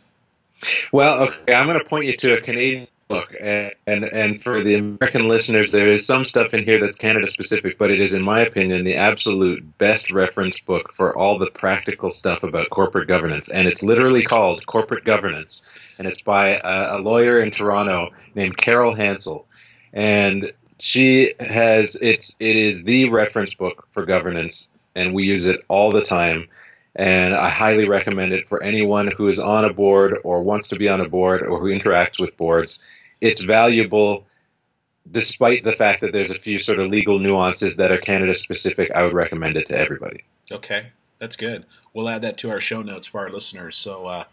Well, 0.92 1.22
okay, 1.28 1.54
I'm 1.54 1.66
going 1.66 1.78
to 1.78 1.84
point 1.84 2.06
you 2.06 2.16
to 2.16 2.38
a 2.38 2.40
Canadian 2.40 2.88
book, 3.08 3.34
and, 3.40 3.74
and 3.86 4.04
and 4.04 4.42
for 4.42 4.62
the 4.62 4.76
American 4.76 5.26
listeners, 5.26 5.72
there 5.72 5.88
is 5.88 6.06
some 6.06 6.24
stuff 6.24 6.54
in 6.54 6.64
here 6.64 6.78
that's 6.78 6.96
Canada 6.96 7.26
specific, 7.26 7.78
but 7.78 7.90
it 7.90 8.00
is, 8.00 8.12
in 8.12 8.22
my 8.22 8.40
opinion, 8.40 8.84
the 8.84 8.96
absolute 8.96 9.78
best 9.78 10.12
reference 10.12 10.60
book 10.60 10.92
for 10.92 11.16
all 11.16 11.38
the 11.38 11.50
practical 11.50 12.10
stuff 12.10 12.42
about 12.42 12.70
corporate 12.70 13.08
governance, 13.08 13.48
and 13.48 13.66
it's 13.66 13.82
literally 13.82 14.22
called 14.22 14.64
Corporate 14.66 15.04
Governance 15.04 15.62
and 15.98 16.06
it's 16.06 16.22
by 16.22 16.60
a, 16.62 16.96
a 16.96 16.98
lawyer 16.98 17.40
in 17.40 17.50
Toronto 17.50 18.10
named 18.34 18.56
Carol 18.56 18.94
Hansell, 18.94 19.44
and 19.92 20.52
she 20.78 21.34
has 21.40 21.96
it's 21.96 22.36
it 22.38 22.56
is 22.56 22.84
the 22.84 23.10
reference 23.10 23.54
book 23.54 23.86
for 23.90 24.06
governance, 24.06 24.68
and 24.94 25.12
we 25.12 25.24
use 25.24 25.46
it 25.46 25.60
all 25.68 25.90
the 25.90 26.02
time. 26.02 26.48
And 26.94 27.34
I 27.34 27.48
highly 27.48 27.86
recommend 27.86 28.32
it 28.32 28.48
for 28.48 28.60
anyone 28.60 29.08
who 29.16 29.28
is 29.28 29.38
on 29.38 29.64
a 29.64 29.72
board 29.72 30.16
or 30.24 30.42
wants 30.42 30.68
to 30.68 30.76
be 30.76 30.88
on 30.88 31.00
a 31.00 31.08
board 31.08 31.42
or 31.42 31.60
who 31.60 31.66
interacts 31.66 32.18
with 32.18 32.36
boards. 32.36 32.80
It's 33.20 33.42
valuable 33.42 34.26
despite 35.10 35.64
the 35.64 35.72
fact 35.72 36.00
that 36.00 36.12
there's 36.12 36.30
a 36.30 36.38
few 36.38 36.58
sort 36.58 36.78
of 36.78 36.90
legal 36.90 37.18
nuances 37.18 37.76
that 37.76 37.90
are 37.90 37.98
Canada 37.98 38.34
specific, 38.34 38.90
I 38.92 39.02
would 39.02 39.14
recommend 39.14 39.56
it 39.56 39.66
to 39.66 39.78
everybody. 39.78 40.24
Okay, 40.50 40.88
that's 41.18 41.36
good. 41.36 41.64
We'll 41.94 42.08
add 42.08 42.22
that 42.22 42.38
to 42.38 42.50
our 42.50 42.60
show 42.60 42.82
notes 42.82 43.06
for 43.06 43.20
our 43.20 43.30
listeners. 43.30 43.76
So 43.76 44.06
uh, 44.06 44.24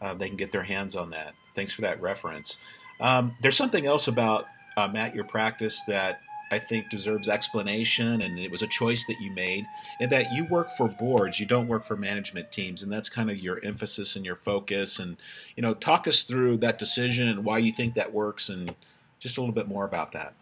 uh, 0.00 0.14
they 0.14 0.28
can 0.28 0.36
get 0.36 0.52
their 0.52 0.62
hands 0.62 0.96
on 0.96 1.10
that. 1.10 1.34
Thanks 1.54 1.72
for 1.72 1.82
that 1.82 2.00
reference. 2.00 2.58
Um, 3.00 3.36
there's 3.42 3.56
something 3.56 3.86
else 3.86 4.08
about 4.08 4.46
uh, 4.76 4.88
Matt 4.88 5.14
your 5.14 5.24
practice 5.24 5.82
that 5.86 6.20
I 6.50 6.58
think 6.58 6.88
deserves 6.88 7.28
explanation, 7.28 8.22
and 8.22 8.38
it 8.38 8.50
was 8.50 8.62
a 8.62 8.66
choice 8.66 9.04
that 9.06 9.20
you 9.20 9.30
made. 9.30 9.68
In 9.98 10.10
that 10.10 10.30
you 10.30 10.44
work 10.44 10.70
for 10.70 10.88
boards, 10.88 11.40
you 11.40 11.46
don't 11.46 11.68
work 11.68 11.84
for 11.84 11.96
management 11.96 12.52
teams, 12.52 12.82
and 12.82 12.92
that's 12.92 13.08
kind 13.08 13.30
of 13.30 13.38
your 13.38 13.60
emphasis 13.64 14.16
and 14.16 14.24
your 14.24 14.36
focus. 14.36 14.98
And 14.98 15.16
you 15.56 15.62
know, 15.62 15.74
talk 15.74 16.06
us 16.06 16.22
through 16.22 16.58
that 16.58 16.78
decision 16.78 17.28
and 17.28 17.44
why 17.44 17.58
you 17.58 17.72
think 17.72 17.94
that 17.94 18.12
works, 18.12 18.48
and 18.48 18.74
just 19.18 19.36
a 19.36 19.40
little 19.40 19.54
bit 19.54 19.68
more 19.68 19.84
about 19.84 20.12
that. 20.12 20.34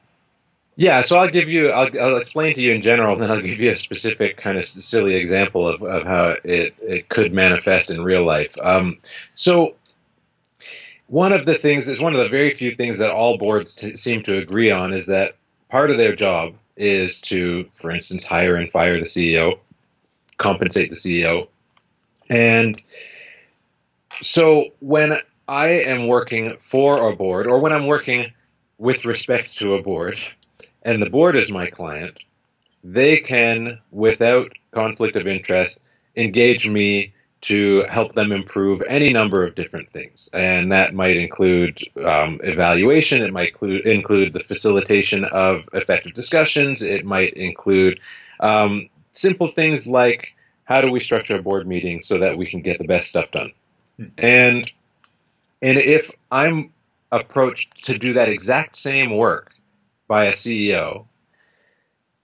Yeah, 0.77 1.03
so 1.03 1.19
I'll 1.19 1.29
give 1.29 1.51
you, 1.51 1.71
I'll, 1.71 1.89
I'll 2.01 2.17
explain 2.17 2.55
to 2.55 2.63
you 2.63 2.73
in 2.73 2.81
general, 2.81 3.13
and 3.13 3.23
then 3.23 3.31
I'll 3.31 3.43
give 3.43 3.61
you 3.61 3.73
a 3.73 3.77
specific 3.77 4.39
kind 4.39 4.57
of 4.57 4.65
silly 4.65 5.17
example 5.17 5.69
of, 5.69 5.83
of 5.83 6.05
how 6.05 6.37
it, 6.45 6.75
it 6.81 7.09
could 7.11 7.35
manifest 7.35 7.91
in 7.91 8.03
real 8.03 8.25
life. 8.25 8.57
Um, 8.63 8.99
so, 9.35 9.77
one 11.09 11.33
of 11.33 11.45
the 11.45 11.55
things 11.55 11.89
is 11.89 12.01
one 12.01 12.15
of 12.15 12.21
the 12.21 12.29
very 12.31 12.53
few 12.53 12.71
things 12.71 12.99
that 12.99 13.11
all 13.11 13.37
boards 13.37 13.77
t- 13.77 13.97
seem 13.97 14.23
to 14.23 14.39
agree 14.39 14.71
on 14.71 14.95
is 14.95 15.07
that 15.07 15.37
part 15.73 15.91
of 15.91 15.97
their 15.97 16.15
job 16.15 16.55
is 16.77 17.23
to, 17.23 17.65
for 17.65 17.91
instance, 17.91 18.27
hire 18.27 18.57
and 18.57 18.71
fire 18.71 18.99
the 18.99 19.07
CEO, 19.07 19.59
compensate 20.37 20.91
the 20.91 20.95
CEO. 20.95 21.49
And 22.29 22.81
so, 24.21 24.67
when 24.81 25.19
I 25.49 25.69
am 25.69 26.09
working 26.09 26.59
for 26.59 27.11
a 27.11 27.17
board, 27.17 27.47
or 27.47 27.59
when 27.59 27.73
I'm 27.73 27.87
working 27.87 28.33
with 28.77 29.07
respect 29.07 29.57
to 29.59 29.75
a 29.75 29.83
board, 29.83 30.19
and 30.83 31.03
the 31.03 31.09
board 31.09 31.37
is 31.37 31.51
my 31.51 31.69
client, 31.69 32.19
they 32.85 33.17
can, 33.17 33.81
without 33.91 34.53
conflict 34.73 35.17
of 35.17 35.27
interest, 35.27 35.81
engage 36.15 36.69
me 36.69 37.15
to 37.43 37.85
help 37.89 38.13
them 38.13 38.31
improve 38.31 38.83
any 38.89 39.13
number 39.13 39.45
of 39.45 39.55
different 39.55 39.91
things. 39.91 40.31
And 40.33 40.71
that 40.71 40.95
might 40.95 41.17
include 41.17 41.81
um, 42.05 42.41
evaluation, 42.43 43.23
it 43.23 43.33
might 43.33 43.49
include, 43.49 43.87
include 43.87 44.33
the 44.33 44.41
facilitation 44.41 45.25
of 45.25 45.69
effective 45.73 46.15
discussions, 46.15 46.83
it 46.83 47.05
might 47.05 47.35
include 47.35 48.01
um, 48.39 48.89
simple 49.11 49.49
things 49.49 49.89
like 49.89 50.37
how 50.65 50.81
do 50.81 50.91
we 50.91 51.01
structure 51.01 51.37
a 51.37 51.43
board 51.43 51.67
meeting 51.67 52.01
so 52.01 52.19
that 52.19 52.39
we 52.39 52.47
can 52.47 52.63
get 52.63 52.79
the 52.79 52.87
best 52.87 53.09
stuff 53.09 53.31
done. 53.33 53.53
Hmm. 53.97 54.07
And 54.19 54.73
and 55.61 55.79
if 55.79 56.11
I'm 56.31 56.73
approached 57.11 57.85
to 57.85 57.99
do 57.99 58.15
that 58.15 58.29
exact 58.29 58.75
same 58.75 59.17
work 59.17 59.53
by 60.09 60.27
a 60.27 60.33
CEO, 60.33 61.07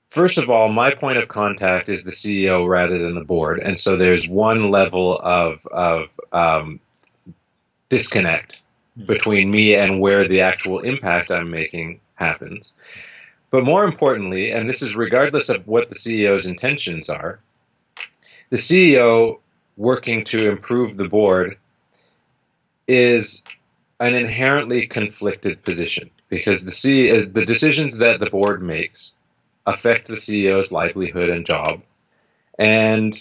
first 0.09 0.39
of 0.39 0.51
all, 0.51 0.69
my 0.69 0.93
point 0.93 1.19
of 1.19 1.29
contact 1.29 1.89
is 1.89 2.05
the 2.05 2.11
CEO 2.11 2.67
rather 2.69 2.99
than 2.99 3.15
the 3.15 3.25
board, 3.25 3.61
and 3.61 3.79
so 3.79 3.97
there's 3.97 4.29
one 4.29 4.71
level 4.71 5.19
of 5.19 5.67
of 5.67 6.09
um, 6.33 6.81
disconnect 7.89 8.63
hmm. 8.97 9.05
between 9.05 9.51
me 9.51 9.75
and 9.75 10.01
where 10.01 10.27
the 10.27 10.43
actual 10.43 10.81
impact 10.81 11.31
I'm 11.31 11.51
making 11.51 12.01
happens. 12.15 12.73
But 13.51 13.65
more 13.65 13.85
importantly, 13.85 14.51
and 14.51 14.69
this 14.69 14.83
is 14.83 14.95
regardless 14.95 15.49
of 15.49 15.67
what 15.67 15.89
the 15.89 15.95
CEO's 15.95 16.45
intentions 16.45 17.09
are, 17.09 17.41
the 18.51 18.57
CEO 18.57 19.39
working 19.77 20.25
to 20.25 20.51
improve 20.51 20.97
the 20.97 21.09
board 21.09 21.57
is 22.87 23.43
an 24.01 24.15
inherently 24.15 24.87
conflicted 24.87 25.63
position 25.63 26.11
because 26.29 26.65
the 26.65 26.71
C, 26.71 27.11
uh, 27.11 27.27
the 27.31 27.45
decisions 27.45 27.99
that 27.99 28.21
the 28.21 28.31
board 28.31 28.63
makes 28.63 29.15
affect 29.69 30.09
the 30.09 30.17
CEO's 30.17 30.73
livelihood 30.73 31.29
and 31.29 31.47
job, 31.47 31.83
and 32.59 33.15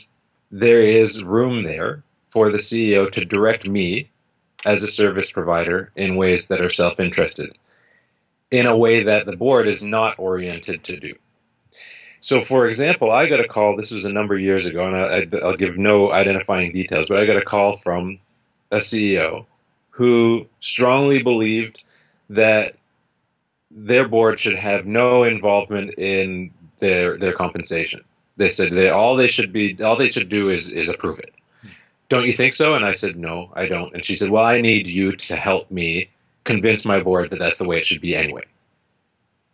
there 0.52 0.82
is 0.82 1.24
room 1.24 1.64
there 1.64 2.04
for 2.30 2.50
the 2.50 2.58
CEO 2.58 3.12
to 3.12 3.26
direct 3.26 3.68
me 3.68 4.10
as 4.66 4.82
a 4.84 4.88
service 4.88 5.32
provider 5.32 5.92
in 5.96 6.16
ways 6.16 6.48
that 6.48 6.62
are 6.62 6.70
self-interested. 6.70 7.56
in 8.50 8.66
a 8.66 8.78
way 8.78 9.04
that 9.04 9.26
the 9.26 9.36
board 9.36 9.68
is 9.68 9.84
not 9.84 10.20
oriented 10.20 10.84
to 10.86 10.98
do. 10.98 11.14
So, 12.22 12.42
for 12.42 12.68
example, 12.68 13.12
I 13.12 13.28
got 13.28 13.42
a 13.42 13.48
call. 13.48 13.76
This 13.76 13.92
was 13.92 14.06
a 14.06 14.12
number 14.12 14.36
of 14.36 14.42
years 14.42 14.66
ago, 14.66 14.88
and 14.88 14.96
I, 14.96 15.46
will 15.46 15.58
give 15.58 15.78
no 15.78 16.12
identifying 16.12 16.72
details, 16.72 17.08
but 17.08 17.20
I 17.20 17.26
got 17.26 17.38
a 17.38 17.46
call 17.46 17.78
from 17.78 18.20
a 18.72 18.78
CEO 18.78 19.46
who 19.92 20.48
strongly 20.60 21.22
believed 21.24 21.84
that 22.30 22.76
their 23.78 24.08
board 24.08 24.40
should 24.40 24.56
have 24.56 24.88
no 24.88 25.24
involvement 25.24 25.94
in 26.00 26.52
their 26.80 27.18
their 27.18 27.34
compensation. 27.34 28.04
They 28.36 28.50
said 28.50 28.72
they 28.72 28.90
all 28.90 29.16
they 29.16 29.28
should 29.28 29.54
be 29.54 29.82
all 29.82 29.96
they 29.96 30.10
should 30.10 30.30
do 30.30 30.50
is 30.50 30.72
is 30.72 30.90
approve 30.90 31.20
it. 31.20 31.34
Don't 32.10 32.26
you 32.26 32.34
think 32.34 32.54
so? 32.54 32.74
And 32.74 32.84
I 32.84 32.94
said 32.94 33.16
no, 33.16 33.52
I 33.54 33.68
don't. 33.68 33.94
And 33.94 34.04
she 34.04 34.16
said, 34.16 34.30
well, 34.30 34.46
I 34.46 34.62
need 34.62 34.88
you 34.88 35.16
to 35.16 35.36
help 35.36 35.70
me 35.70 36.10
convince 36.44 36.86
my 36.86 37.02
board 37.02 37.30
that 37.30 37.40
that's 37.40 37.58
the 37.58 37.68
way 37.68 37.78
it 37.78 37.86
should 37.86 38.02
be 38.02 38.16
anyway. 38.16 38.44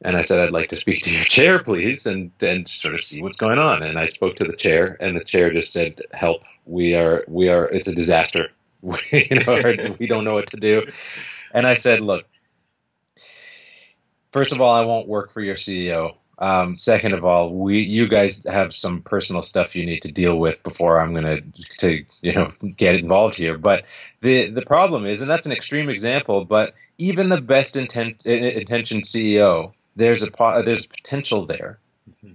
And 0.06 0.16
I 0.16 0.22
said, 0.22 0.40
I'd 0.40 0.52
like 0.52 0.70
to 0.70 0.76
speak 0.76 1.04
to 1.04 1.14
your 1.14 1.24
chair, 1.36 1.60
please, 1.60 2.06
and 2.06 2.32
and 2.42 2.68
sort 2.68 2.94
of 2.94 3.02
see 3.02 3.22
what's 3.22 3.36
going 3.36 3.60
on. 3.60 3.84
And 3.84 4.00
I 4.00 4.08
spoke 4.08 4.38
to 4.38 4.46
the 4.46 4.56
chair, 4.56 4.96
and 5.02 5.18
the 5.18 5.24
chair 5.24 5.52
just 5.52 5.74
said, 5.74 6.02
"Help! 6.14 6.44
We 6.66 6.96
are 6.96 7.26
we 7.28 7.50
are. 7.50 7.68
It's 7.68 7.88
a 7.88 7.96
disaster. 7.96 8.50
We, 8.84 8.98
you 9.32 9.40
know, 9.40 9.96
we 10.00 10.08
don't 10.08 10.26
know 10.26 10.34
what 10.34 10.48
to 10.52 10.58
do." 10.58 10.92
And 11.54 11.66
I 11.66 11.76
said, 11.76 12.02
"Look, 12.02 12.26
first 14.34 14.52
of 14.52 14.60
all, 14.60 14.76
I 14.76 14.84
won't 14.84 15.08
work 15.08 15.32
for 15.32 15.40
your 15.40 15.56
CEO. 15.56 16.16
Um, 16.40 16.76
second 16.76 17.14
of 17.14 17.24
all, 17.24 17.54
we 17.54 17.80
you 17.80 18.10
guys 18.10 18.44
have 18.44 18.74
some 18.74 19.02
personal 19.02 19.42
stuff 19.42 19.76
you 19.76 19.86
need 19.86 20.02
to 20.02 20.12
deal 20.12 20.38
with 20.38 20.62
before 20.64 21.00
I'm 21.00 21.14
going 21.14 21.24
to 21.24 21.42
to 21.78 22.06
you 22.22 22.34
know 22.34 22.52
get 22.76 22.96
involved 22.96 23.38
here. 23.38 23.58
But 23.58 23.86
the 24.20 24.50
the 24.50 24.64
problem 24.64 25.06
is, 25.06 25.22
and 25.22 25.32
that's 25.32 25.46
an 25.46 25.54
extreme 25.54 25.90
example, 25.90 26.44
but 26.44 26.74
even 26.98 27.30
the 27.30 27.40
best 27.40 27.78
intent 27.78 28.26
intentioned 28.26 29.04
CEO 29.04 29.74
there's 29.96 30.24
a 30.24 30.62
there's 30.66 30.86
potential 30.86 31.46
there 31.46 31.80
mm-hmm. 32.10 32.34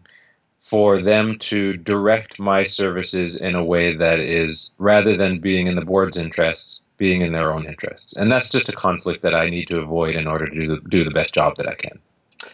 for 0.58 0.98
them 0.98 1.38
to 1.38 1.76
direct 1.76 2.38
my 2.38 2.64
services 2.64 3.37
in 3.37 3.54
a 3.54 3.64
way 3.64 3.96
that 3.96 4.20
is 4.20 4.70
rather 4.78 5.16
than 5.16 5.40
being 5.40 5.66
in 5.66 5.74
the 5.74 5.84
board's 5.84 6.16
interests, 6.16 6.80
being 6.98 7.22
in 7.22 7.32
their 7.32 7.52
own 7.52 7.66
interests, 7.66 8.16
and 8.16 8.30
that's 8.30 8.50
just 8.50 8.68
a 8.68 8.72
conflict 8.72 9.22
that 9.22 9.34
I 9.34 9.48
need 9.48 9.66
to 9.68 9.78
avoid 9.78 10.14
in 10.14 10.26
order 10.26 10.46
to 10.46 10.54
do 10.54 10.68
the, 10.68 10.88
do 10.88 11.04
the 11.04 11.11
best 11.11 11.32
job 11.32 11.56
that 11.56 11.68
I 11.68 11.74
can. 11.74 11.98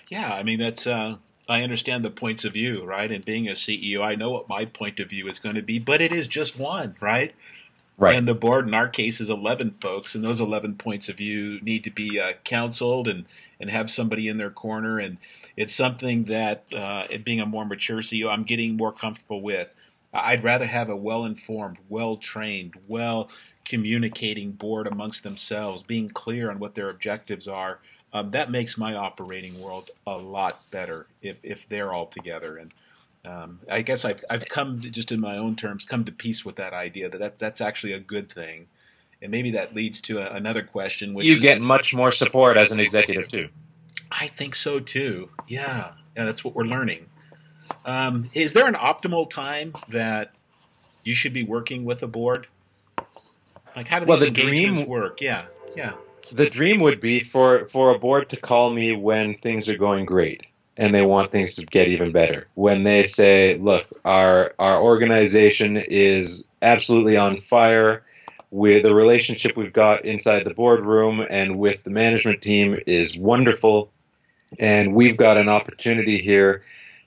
Yeah, 0.09 0.33
I 0.33 0.43
mean 0.43 0.61
that's. 0.61 0.87
Uh, 0.87 1.17
I 1.47 1.61
understand 1.61 2.05
the 2.05 2.11
points 2.11 2.45
of 2.45 2.55
view, 2.55 2.83
right? 2.87 3.11
And 3.11 3.23
being 3.23 3.49
a 3.49 3.53
CEO, 3.53 4.03
I 4.03 4.15
know 4.15 4.31
what 4.31 4.49
my 4.49 4.65
point 4.65 4.99
of 4.99 5.11
view 5.11 5.29
is 5.29 5.39
going 5.39 5.57
to 5.57 5.63
be, 5.63 5.79
but 5.79 6.01
it 6.01 6.11
is 6.11 6.27
just 6.27 6.59
one, 6.59 6.97
right? 7.03 7.35
Right. 7.99 8.17
And 8.17 8.27
the 8.27 8.35
board, 8.35 8.67
in 8.67 8.75
our 8.75 8.89
case, 8.89 9.21
is 9.21 9.31
11 9.31 9.77
folks, 9.81 10.15
and 10.15 10.25
those 10.25 10.41
11 10.41 10.77
points 10.77 11.09
of 11.09 11.17
view 11.17 11.61
need 11.61 11.85
to 11.85 11.91
be 11.91 12.19
uh, 12.19 12.33
counseled 12.45 13.07
and 13.07 13.27
and 13.61 13.71
have 13.71 13.91
somebody 13.91 14.29
in 14.29 14.37
their 14.37 14.51
corner. 14.51 14.99
And 14.99 15.19
it's 15.57 15.75
something 15.75 16.25
that, 16.25 16.65
uh, 16.75 17.07
being 17.23 17.41
a 17.41 17.47
more 17.47 17.65
mature 17.65 17.99
CEO, 17.99 18.29
I'm 18.29 18.43
getting 18.43 18.77
more 18.77 18.93
comfortable 18.93 19.41
with. 19.41 19.69
I'd 20.13 20.45
rather 20.45 20.67
have 20.67 20.89
a 20.89 20.97
well 20.97 21.25
informed, 21.25 21.79
well 21.89 22.17
trained, 22.17 22.75
well 22.89 23.31
communicating 23.65 24.53
board 24.53 24.87
amongst 24.87 25.23
themselves, 25.23 25.83
being 25.83 26.09
clear 26.09 26.51
on 26.51 26.59
what 26.59 26.75
their 26.75 26.91
objectives 26.91 27.49
are. 27.49 27.79
Um, 28.13 28.31
that 28.31 28.51
makes 28.51 28.79
my 28.79 28.95
operating 28.95 29.61
world 29.61 29.91
a 30.07 30.17
lot 30.17 30.71
better 30.71 31.07
if, 31.23 31.39
if 31.43 31.69
they're 31.69 31.93
all 31.93 32.07
together. 32.07 32.59
And 32.59 32.73
um, 33.25 33.61
I 33.69 33.83
guess 33.83 34.05
I've, 34.05 34.25
I've 34.31 34.49
come 34.49 34.81
to, 34.83 34.91
just 34.91 35.11
in 35.11 35.21
my 35.21 35.37
own 35.37 35.57
terms, 35.57 35.85
come 35.85 36.05
to 36.05 36.13
peace 36.13 36.45
with 36.45 36.57
that 36.57 36.73
idea 36.73 37.09
that, 37.09 37.19
that 37.19 37.39
that's 37.39 37.61
actually 37.61 37.95
a 37.95 38.01
good 38.01 38.31
thing 38.31 38.69
and 39.25 39.31
maybe 39.31 39.53
that 39.53 39.75
leads 39.75 40.03
to 40.03 40.19
a, 40.19 40.35
another 40.35 40.63
question. 40.63 41.15
Which 41.15 41.25
you 41.25 41.41
get 41.41 41.61
much 41.61 41.95
more 41.95 42.13
support 42.13 42.59
as 42.59 42.71
an 42.71 42.79
executive 42.79 43.27
too. 43.29 43.49
I 44.13 44.29
think 44.29 44.55
so 44.55 44.79
too. 44.79 45.31
Yeah, 45.49 45.93
yeah, 46.15 46.25
that's 46.27 46.45
what 46.45 46.55
we're 46.55 46.67
learning. 46.67 47.07
Um, 47.87 48.31
is 48.35 48.53
there 48.53 48.67
an 48.67 48.75
optimal 48.75 49.29
time 49.29 49.73
that 49.89 50.35
you 51.05 51.15
should 51.15 51.33
be 51.33 51.43
working 51.43 51.87
with 51.87 52.03
a 52.03 52.07
board? 52.07 52.47
Like, 53.77 53.89
how 53.89 53.99
do 53.99 54.07
well, 54.07 54.19
these 54.19 54.33
the 54.33 54.43
engagements 54.43 54.81
dream, 54.81 54.89
work? 54.89 55.21
Yeah, 55.21 55.45
yeah. 55.77 55.93
The 56.33 56.49
dream 56.49 56.81
would 56.81 57.01
be 57.01 57.21
for 57.21 57.67
for 57.69 57.95
a 57.95 57.99
board 57.99 58.31
to 58.31 58.37
call 58.37 58.71
me 58.71 58.93
when 58.93 59.35
things 59.35 59.69
are 59.69 59.77
going 59.77 60.07
great 60.07 60.47
and 60.77 60.95
they 60.95 61.03
want 61.03 61.31
things 61.31 61.57
to 61.57 61.67
get 61.67 61.89
even 61.89 62.13
better. 62.13 62.47
When 62.55 62.83
they 62.83 63.03
say, 63.03 63.59
"Look, 63.59 63.87
our 64.05 64.55
our 64.59 64.81
organization 64.81 65.77
is 65.77 66.47
absolutely 66.63 67.17
on 67.17 67.39
fire 67.39 68.05
with 68.55 68.85
the 68.85 68.95
relationship 68.95 69.57
we've 69.57 69.73
got 69.73 70.05
inside 70.05 70.45
the 70.45 70.55
boardroom 70.55 71.27
and 71.29 71.59
with 71.59 71.83
the 71.83 71.91
management 71.91 72.41
team 72.41 72.79
is 72.87 73.19
wonderful. 73.19 73.91
And 74.61 74.95
we've 74.95 75.17
got 75.17 75.37
an 75.37 75.49
opportunity 75.49 76.19
here 76.19 76.63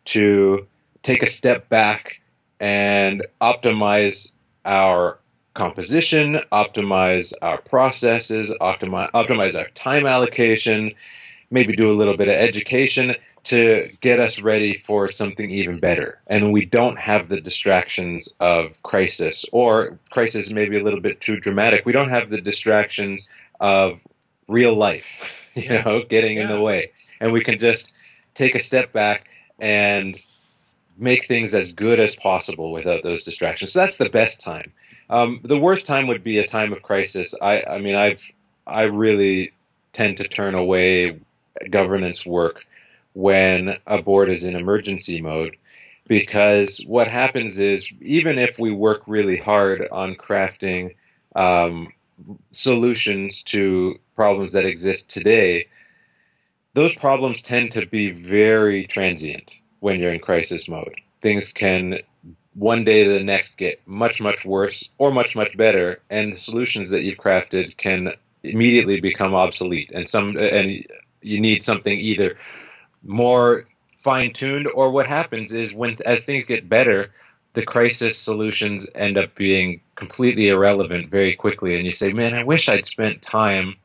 to 0.05 0.67
take 1.03 1.23
a 1.23 1.27
step 1.27 1.69
back 1.69 2.19
and 2.59 3.25
optimize 3.39 4.33
our 4.65 5.19
composition, 5.57 6.39
optimize 6.51 7.33
our 7.41 7.59
processes, 7.59 8.53
optimize, 8.61 9.11
optimize 9.11 9.57
our 9.57 9.67
time 9.69 10.05
allocation, 10.05 10.93
maybe 11.49 11.75
do 11.75 11.91
a 11.91 11.97
little 11.97 12.15
bit 12.15 12.27
of 12.27 12.35
education 12.35 13.15
to 13.43 13.89
get 14.01 14.19
us 14.19 14.41
ready 14.41 14.73
for 14.73 15.07
something 15.07 15.49
even 15.49 15.79
better. 15.79 16.19
And 16.27 16.53
we 16.53 16.65
don't 16.65 16.99
have 16.99 17.27
the 17.27 17.41
distractions 17.41 18.33
of 18.39 18.81
crisis, 18.83 19.45
or 19.51 19.97
crisis 20.09 20.51
may 20.51 20.69
be 20.69 20.77
a 20.77 20.83
little 20.83 20.99
bit 20.99 21.21
too 21.21 21.39
dramatic. 21.39 21.85
We 21.85 21.93
don't 21.93 22.09
have 22.09 22.29
the 22.29 22.41
distractions 22.41 23.27
of 23.59 23.99
real 24.47 24.75
life, 24.75 25.33
you 25.55 25.69
know, 25.69 26.03
getting 26.07 26.37
yeah. 26.37 26.43
in 26.43 26.49
the 26.49 26.61
way. 26.61 26.91
And 27.19 27.31
we 27.31 27.41
can 27.41 27.57
just 27.57 27.93
take 28.35 28.53
a 28.53 28.59
step 28.59 28.93
back 28.93 29.27
and 29.59 30.15
make 30.97 31.25
things 31.25 31.53
as 31.53 31.71
good 31.71 31.99
as 31.99 32.15
possible 32.15 32.71
without 32.71 33.01
those 33.01 33.23
distractions. 33.23 33.71
So 33.71 33.79
that's 33.79 33.97
the 33.97 34.09
best 34.09 34.39
time. 34.39 34.73
Um, 35.09 35.39
the 35.43 35.59
worst 35.59 35.85
time 35.85 36.07
would 36.07 36.23
be 36.23 36.39
a 36.39 36.47
time 36.47 36.73
of 36.73 36.83
crisis. 36.83 37.33
I, 37.41 37.63
I 37.63 37.79
mean, 37.79 37.95
I've 37.95 38.31
I 38.65 38.83
really 38.83 39.53
tend 39.93 40.17
to 40.17 40.27
turn 40.27 40.53
away 40.53 41.19
governance 41.69 42.25
work 42.25 42.65
when 43.13 43.77
a 43.87 44.01
board 44.01 44.29
is 44.29 44.43
in 44.43 44.55
emergency 44.55 45.21
mode 45.21 45.57
because 46.07 46.83
what 46.85 47.07
happens 47.07 47.59
is 47.59 47.91
even 48.01 48.37
if 48.37 48.59
we 48.59 48.71
work 48.71 49.03
really 49.07 49.37
hard 49.37 49.87
on 49.91 50.15
crafting 50.15 50.95
um, 51.35 51.91
solutions 52.51 53.43
to 53.43 53.99
problems 54.15 54.53
that 54.53 54.65
exist 54.65 55.07
today, 55.07 55.67
those 56.73 56.95
problems 56.95 57.41
tend 57.41 57.71
to 57.71 57.85
be 57.85 58.11
very 58.11 58.85
transient 58.85 59.59
when 59.79 59.99
you're 59.99 60.13
in 60.13 60.19
crisis 60.19 60.67
mode. 60.67 60.95
Things 61.21 61.51
can 61.51 61.99
one 62.57 62.83
day 62.83 63.03
to 63.03 63.13
the 63.13 63.23
next 63.23 63.57
get 63.57 63.79
much, 63.85 64.19
much 64.19 64.43
worse 64.43 64.89
or 64.97 65.11
much, 65.11 65.35
much 65.35 65.55
better, 65.55 65.99
and 66.09 66.33
the 66.33 66.37
solutions 66.37 66.89
that 66.89 67.03
you've 67.03 67.17
crafted 67.17 67.77
can 67.77 68.13
immediately 68.43 68.99
become 68.99 69.35
obsolete. 69.35 69.91
And 69.93 70.09
some 70.09 70.37
and 70.37 70.83
you 71.21 71.39
need 71.39 71.63
something 71.63 71.97
either 71.97 72.37
more 73.03 73.65
fine 73.97 74.33
tuned, 74.33 74.67
or 74.67 74.89
what 74.91 75.05
happens 75.07 75.53
is 75.53 75.73
when 75.73 75.97
as 76.05 76.23
things 76.23 76.45
get 76.45 76.67
better, 76.67 77.11
the 77.53 77.63
crisis 77.63 78.17
solutions 78.17 78.89
end 78.95 79.17
up 79.17 79.35
being 79.35 79.81
completely 79.95 80.47
irrelevant 80.47 81.09
very 81.09 81.35
quickly, 81.35 81.75
and 81.75 81.85
you 81.85 81.91
say, 81.91 82.11
"Man, 82.11 82.33
I 82.33 82.43
wish 82.43 82.69
I'd 82.69 82.85
spent 82.85 83.21
time." 83.21 83.75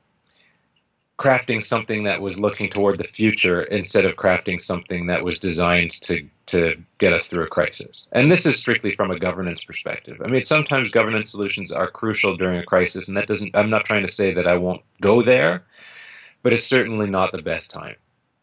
Crafting 1.19 1.63
something 1.63 2.05
that 2.05 2.21
was 2.21 2.41
looking 2.41 2.69
toward 2.69 2.99
the 2.99 3.05
future 3.05 3.63
instead 3.63 4.05
of 4.05 4.17
crafting 4.17 4.61
something 4.61 5.07
that 5.07 5.25
was 5.25 5.39
designed 5.39 5.93
to 6.03 6.29
to 6.47 6.75
get 6.99 7.13
us 7.13 7.27
through 7.27 7.45
a 7.45 7.49
crisis. 7.49 8.09
And 8.13 8.31
this 8.31 8.45
is 8.45 8.59
strictly 8.59 8.95
from 8.95 9.11
a 9.11 9.19
governance 9.19 9.65
perspective. 9.65 10.21
I 10.25 10.29
mean, 10.29 10.43
sometimes 10.43 10.91
governance 10.91 11.31
solutions 11.31 11.71
are 11.71 11.89
crucial 11.89 12.37
during 12.37 12.59
a 12.59 12.65
crisis, 12.65 13.09
and 13.09 13.17
that 13.17 13.27
doesn't. 13.27 13.57
I'm 13.57 13.71
not 13.71 13.85
trying 13.85 14.03
to 14.03 14.13
say 14.13 14.35
that 14.35 14.47
I 14.47 14.57
won't 14.57 14.83
go 15.01 15.23
there, 15.23 15.65
but 16.43 16.53
it's 16.53 16.67
certainly 16.67 17.09
not 17.09 17.33
the 17.33 17.43
best 17.43 17.71
time. 17.71 17.97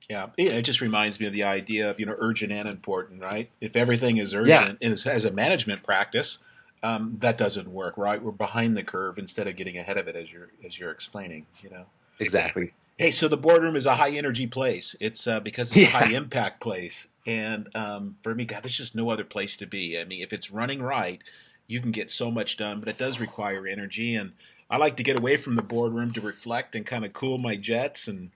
Yeah, 0.09 0.27
it 0.37 0.63
just 0.63 0.81
reminds 0.81 1.19
me 1.19 1.27
of 1.27 1.33
the 1.33 1.43
idea 1.43 1.89
of 1.89 1.99
you 1.99 2.05
know 2.05 2.15
urgent 2.17 2.51
and 2.51 2.67
important, 2.67 3.21
right? 3.21 3.49
If 3.61 3.75
everything 3.75 4.17
is 4.17 4.33
urgent 4.33 4.79
yeah. 4.81 4.87
and 4.87 4.93
as 5.05 5.25
a 5.25 5.31
management 5.31 5.83
practice, 5.83 6.39
um, 6.81 7.17
that 7.19 7.37
doesn't 7.37 7.67
work, 7.67 7.95
right? 7.97 8.21
We're 8.21 8.31
behind 8.31 8.75
the 8.75 8.83
curve 8.83 9.19
instead 9.19 9.47
of 9.47 9.55
getting 9.55 9.77
ahead 9.77 9.97
of 9.97 10.07
it, 10.07 10.15
as 10.15 10.31
you're 10.31 10.49
as 10.65 10.79
you're 10.79 10.91
explaining, 10.91 11.45
you 11.61 11.69
know. 11.69 11.85
Exactly. 12.19 12.73
Hey, 12.97 13.11
so 13.11 13.27
the 13.27 13.37
boardroom 13.37 13.75
is 13.75 13.85
a 13.85 13.95
high 13.95 14.11
energy 14.11 14.45
place. 14.45 14.95
It's 14.99 15.25
uh, 15.25 15.39
because 15.39 15.69
it's 15.69 15.77
yeah. 15.77 15.87
a 15.87 16.05
high 16.05 16.13
impact 16.15 16.61
place, 16.61 17.07
and 17.25 17.73
um, 17.75 18.17
for 18.23 18.35
me, 18.35 18.45
God, 18.45 18.63
there's 18.63 18.77
just 18.77 18.95
no 18.95 19.09
other 19.09 19.23
place 19.23 19.55
to 19.57 19.65
be. 19.65 19.97
I 19.99 20.03
mean, 20.03 20.21
if 20.21 20.33
it's 20.33 20.51
running 20.51 20.81
right, 20.81 21.21
you 21.67 21.79
can 21.79 21.91
get 21.91 22.11
so 22.11 22.29
much 22.29 22.57
done, 22.57 22.79
but 22.79 22.89
it 22.89 22.97
does 22.97 23.19
require 23.19 23.65
energy, 23.65 24.15
and 24.15 24.33
I 24.69 24.77
like 24.77 24.97
to 24.97 25.03
get 25.03 25.17
away 25.17 25.37
from 25.37 25.55
the 25.55 25.61
boardroom 25.61 26.11
to 26.13 26.21
reflect 26.21 26.75
and 26.75 26.85
kind 26.85 27.05
of 27.05 27.13
cool 27.13 27.37
my 27.37 27.55
jets 27.55 28.07
and 28.07 28.31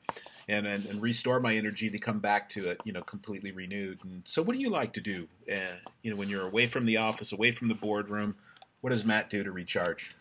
and, 0.48 0.68
and, 0.68 0.86
and 0.86 1.02
restore 1.02 1.40
my 1.40 1.56
energy 1.56 1.90
to 1.90 1.98
come 1.98 2.20
back 2.20 2.50
to 2.50 2.70
it, 2.70 2.80
you 2.84 2.92
know, 2.92 3.02
completely 3.02 3.52
renewed. 3.52 4.00
And 4.04 4.22
so, 4.26 4.42
what 4.42 4.54
do 4.54 4.60
you 4.60 4.70
like 4.70 4.94
to 4.94 5.02
do? 5.02 5.28
Uh, 5.52 5.76
you 6.02 6.12
know, 6.12 6.18
when 6.18 6.30
you're 6.30 6.46
away 6.46 6.68
from 6.68 6.86
the 6.86 6.98
office, 6.98 7.32
away 7.32 7.52
from 7.52 7.68
the 7.68 7.76
boardroom, 7.76 8.36
what 8.82 8.90
does 8.90 9.06
Matt 9.06 9.30
do 9.30 9.44
to 9.44 9.52
recharge? 9.52 10.16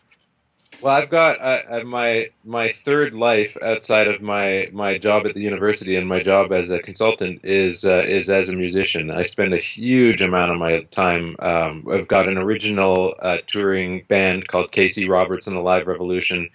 Well, 0.81 0.97
I've 0.97 1.11
got 1.11 1.41
uh, 1.41 1.85
my 1.85 2.31
my 2.45 2.71
third 2.71 3.15
life 3.15 3.57
outside 3.63 4.09
of 4.09 4.21
my 4.21 4.69
my 4.73 4.99
job 4.99 5.27
at 5.27 5.35
the 5.35 5.41
university 5.41 5.95
and 5.95 6.09
my 6.09 6.21
job 6.21 6.53
as 6.53 6.71
a 6.73 6.81
consultant 6.81 7.45
is 7.45 7.85
uh, 7.85 8.03
is 8.05 8.29
as 8.29 8.49
a 8.49 8.57
musician. 8.57 9.11
I 9.11 9.23
spend 9.23 9.55
a 9.55 9.59
huge 9.59 10.21
amount 10.23 10.51
of 10.51 10.59
my 10.59 10.81
time. 10.91 11.37
Um, 11.39 11.87
I've 11.91 12.09
got 12.09 12.29
an 12.29 12.37
original 12.37 13.15
uh, 13.21 13.39
touring 13.47 14.03
band 14.09 14.49
called 14.49 14.73
Casey 14.73 15.09
Roberts 15.09 15.47
and 15.47 15.57
the 15.57 15.61
Live 15.61 15.87
Revolution, 15.87 16.49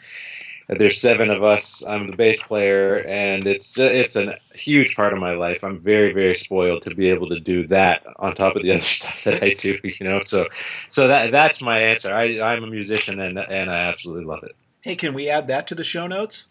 there's 0.67 0.99
seven 0.99 1.29
of 1.29 1.43
us. 1.43 1.83
I'm 1.87 2.07
the 2.07 2.15
bass 2.15 2.41
player, 2.41 2.97
and 3.07 3.47
it's 3.47 3.77
it's 3.77 4.17
a 4.17 4.37
huge 4.53 4.95
part 4.95 5.13
of 5.13 5.19
my 5.19 5.33
life. 5.33 5.63
I'm 5.63 5.79
very 5.79 6.13
very 6.13 6.35
spoiled 6.35 6.81
to 6.83 6.93
be 6.93 7.09
able 7.09 7.29
to 7.29 7.39
do 7.39 7.65
that 7.67 8.05
on 8.17 8.35
top 8.35 8.55
of 8.55 8.63
the 8.63 8.71
other 8.73 8.79
stuff 8.81 9.23
that 9.23 9.41
I 9.41 9.51
do. 9.51 9.75
You 9.83 10.07
know, 10.07 10.21
so 10.25 10.47
so 10.89 11.07
that 11.07 11.31
that's 11.31 11.61
my 11.61 11.79
answer. 11.79 12.13
I 12.13 12.41
I'm 12.41 12.63
a 12.63 12.67
musician, 12.67 13.19
and 13.19 13.39
and 13.39 13.69
I 13.69 13.87
absolutely 13.87 14.25
love 14.25 14.43
it. 14.43 14.55
Hey, 14.81 14.95
can 14.95 15.13
we 15.13 15.29
add 15.29 15.47
that 15.47 15.67
to 15.67 15.75
the 15.75 15.83
show 15.83 16.07
notes? 16.07 16.47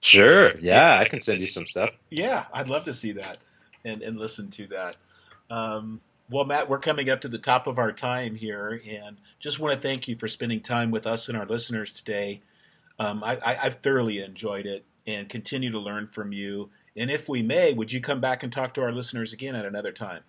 Sure. 0.00 0.58
Yeah, 0.58 0.98
I 0.98 1.04
can 1.04 1.20
send 1.20 1.40
you 1.40 1.46
some 1.46 1.66
stuff. 1.66 1.90
Yeah, 2.08 2.46
I'd 2.52 2.68
love 2.68 2.84
to 2.86 2.92
see 2.92 3.12
that 3.12 3.38
and 3.84 4.02
and 4.02 4.18
listen 4.18 4.50
to 4.50 4.66
that. 4.68 4.96
Um, 5.50 6.00
well, 6.30 6.44
Matt, 6.44 6.68
we're 6.68 6.78
coming 6.78 7.10
up 7.10 7.20
to 7.22 7.28
the 7.28 7.38
top 7.38 7.66
of 7.66 7.78
our 7.78 7.92
time 7.92 8.34
here, 8.34 8.82
and 8.88 9.16
just 9.38 9.60
want 9.60 9.74
to 9.74 9.80
thank 9.80 10.08
you 10.08 10.16
for 10.16 10.26
spending 10.26 10.60
time 10.60 10.90
with 10.90 11.06
us 11.06 11.28
and 11.28 11.36
our 11.36 11.46
listeners 11.46 11.92
today. 11.92 12.40
Um, 13.00 13.24
I, 13.24 13.36
I, 13.36 13.64
I've 13.64 13.76
thoroughly 13.76 14.20
enjoyed 14.20 14.66
it 14.66 14.84
and 15.06 15.28
continue 15.28 15.72
to 15.72 15.78
learn 15.78 16.06
from 16.06 16.32
you. 16.32 16.70
And 16.96 17.10
if 17.10 17.28
we 17.28 17.42
may, 17.42 17.72
would 17.72 17.90
you 17.90 18.00
come 18.00 18.20
back 18.20 18.42
and 18.42 18.52
talk 18.52 18.74
to 18.74 18.82
our 18.82 18.92
listeners 18.92 19.32
again 19.32 19.56
at 19.56 19.64
another 19.64 19.90
time? 19.90 20.22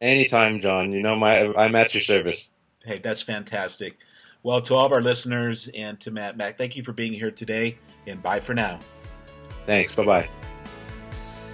Anytime, 0.00 0.60
John. 0.60 0.92
You 0.92 1.02
know 1.02 1.14
my 1.14 1.52
I'm 1.54 1.76
at 1.76 1.92
your 1.92 2.00
service. 2.00 2.48
Hey, 2.84 2.98
that's 2.98 3.20
fantastic. 3.20 3.98
Well, 4.42 4.62
to 4.62 4.74
all 4.74 4.86
of 4.86 4.92
our 4.92 5.02
listeners 5.02 5.68
and 5.74 6.00
to 6.00 6.10
Matt 6.10 6.38
Mac, 6.38 6.56
thank 6.56 6.74
you 6.74 6.82
for 6.82 6.94
being 6.94 7.12
here 7.12 7.30
today, 7.30 7.76
and 8.06 8.22
bye 8.22 8.40
for 8.40 8.54
now. 8.54 8.78
Thanks. 9.66 9.94
Bye 9.94 10.04
bye. 10.06 10.30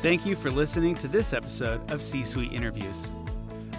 Thank 0.03 0.25
you 0.25 0.37
for 0.37 0.53
listening 0.53 0.95
to 0.97 1.09
this 1.09 1.33
episode 1.33 1.91
of 1.91 2.01
C 2.01 2.23
Suite 2.23 2.53
Interviews. 2.53 3.11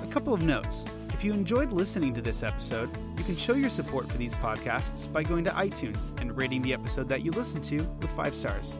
A 0.03 0.07
couple 0.07 0.33
of 0.33 0.41
notes. 0.41 0.83
If 1.17 1.23
you 1.23 1.33
enjoyed 1.33 1.73
listening 1.73 2.13
to 2.13 2.21
this 2.21 2.43
episode, 2.43 2.91
you 3.17 3.23
can 3.23 3.35
show 3.35 3.53
your 3.53 3.71
support 3.71 4.07
for 4.07 4.19
these 4.19 4.35
podcasts 4.35 5.11
by 5.11 5.23
going 5.23 5.43
to 5.45 5.49
iTunes 5.49 6.15
and 6.21 6.37
rating 6.37 6.61
the 6.61 6.73
episode 6.73 7.09
that 7.09 7.23
you 7.23 7.31
listen 7.31 7.59
to 7.61 7.77
with 7.77 8.11
five 8.11 8.35
stars. 8.35 8.75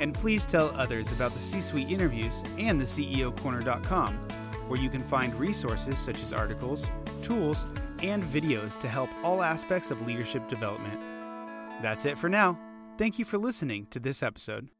And 0.00 0.14
please 0.14 0.46
tell 0.46 0.70
others 0.70 1.12
about 1.12 1.34
the 1.34 1.40
C 1.40 1.60
Suite 1.60 1.90
interviews 1.90 2.42
and 2.56 2.80
the 2.80 2.86
CEOcorner.com, 2.86 4.14
where 4.68 4.80
you 4.80 4.88
can 4.88 5.02
find 5.02 5.34
resources 5.34 5.98
such 5.98 6.22
as 6.22 6.32
articles, 6.32 6.88
tools, 7.20 7.66
and 8.02 8.22
videos 8.22 8.78
to 8.78 8.88
help 8.88 9.10
all 9.22 9.42
aspects 9.42 9.90
of 9.90 10.06
leadership 10.06 10.48
development. 10.48 10.98
That's 11.82 12.06
it 12.06 12.16
for 12.16 12.30
now. 12.30 12.58
Thank 12.96 13.18
you 13.18 13.26
for 13.26 13.36
listening 13.36 13.88
to 13.90 14.00
this 14.00 14.22
episode. 14.22 14.70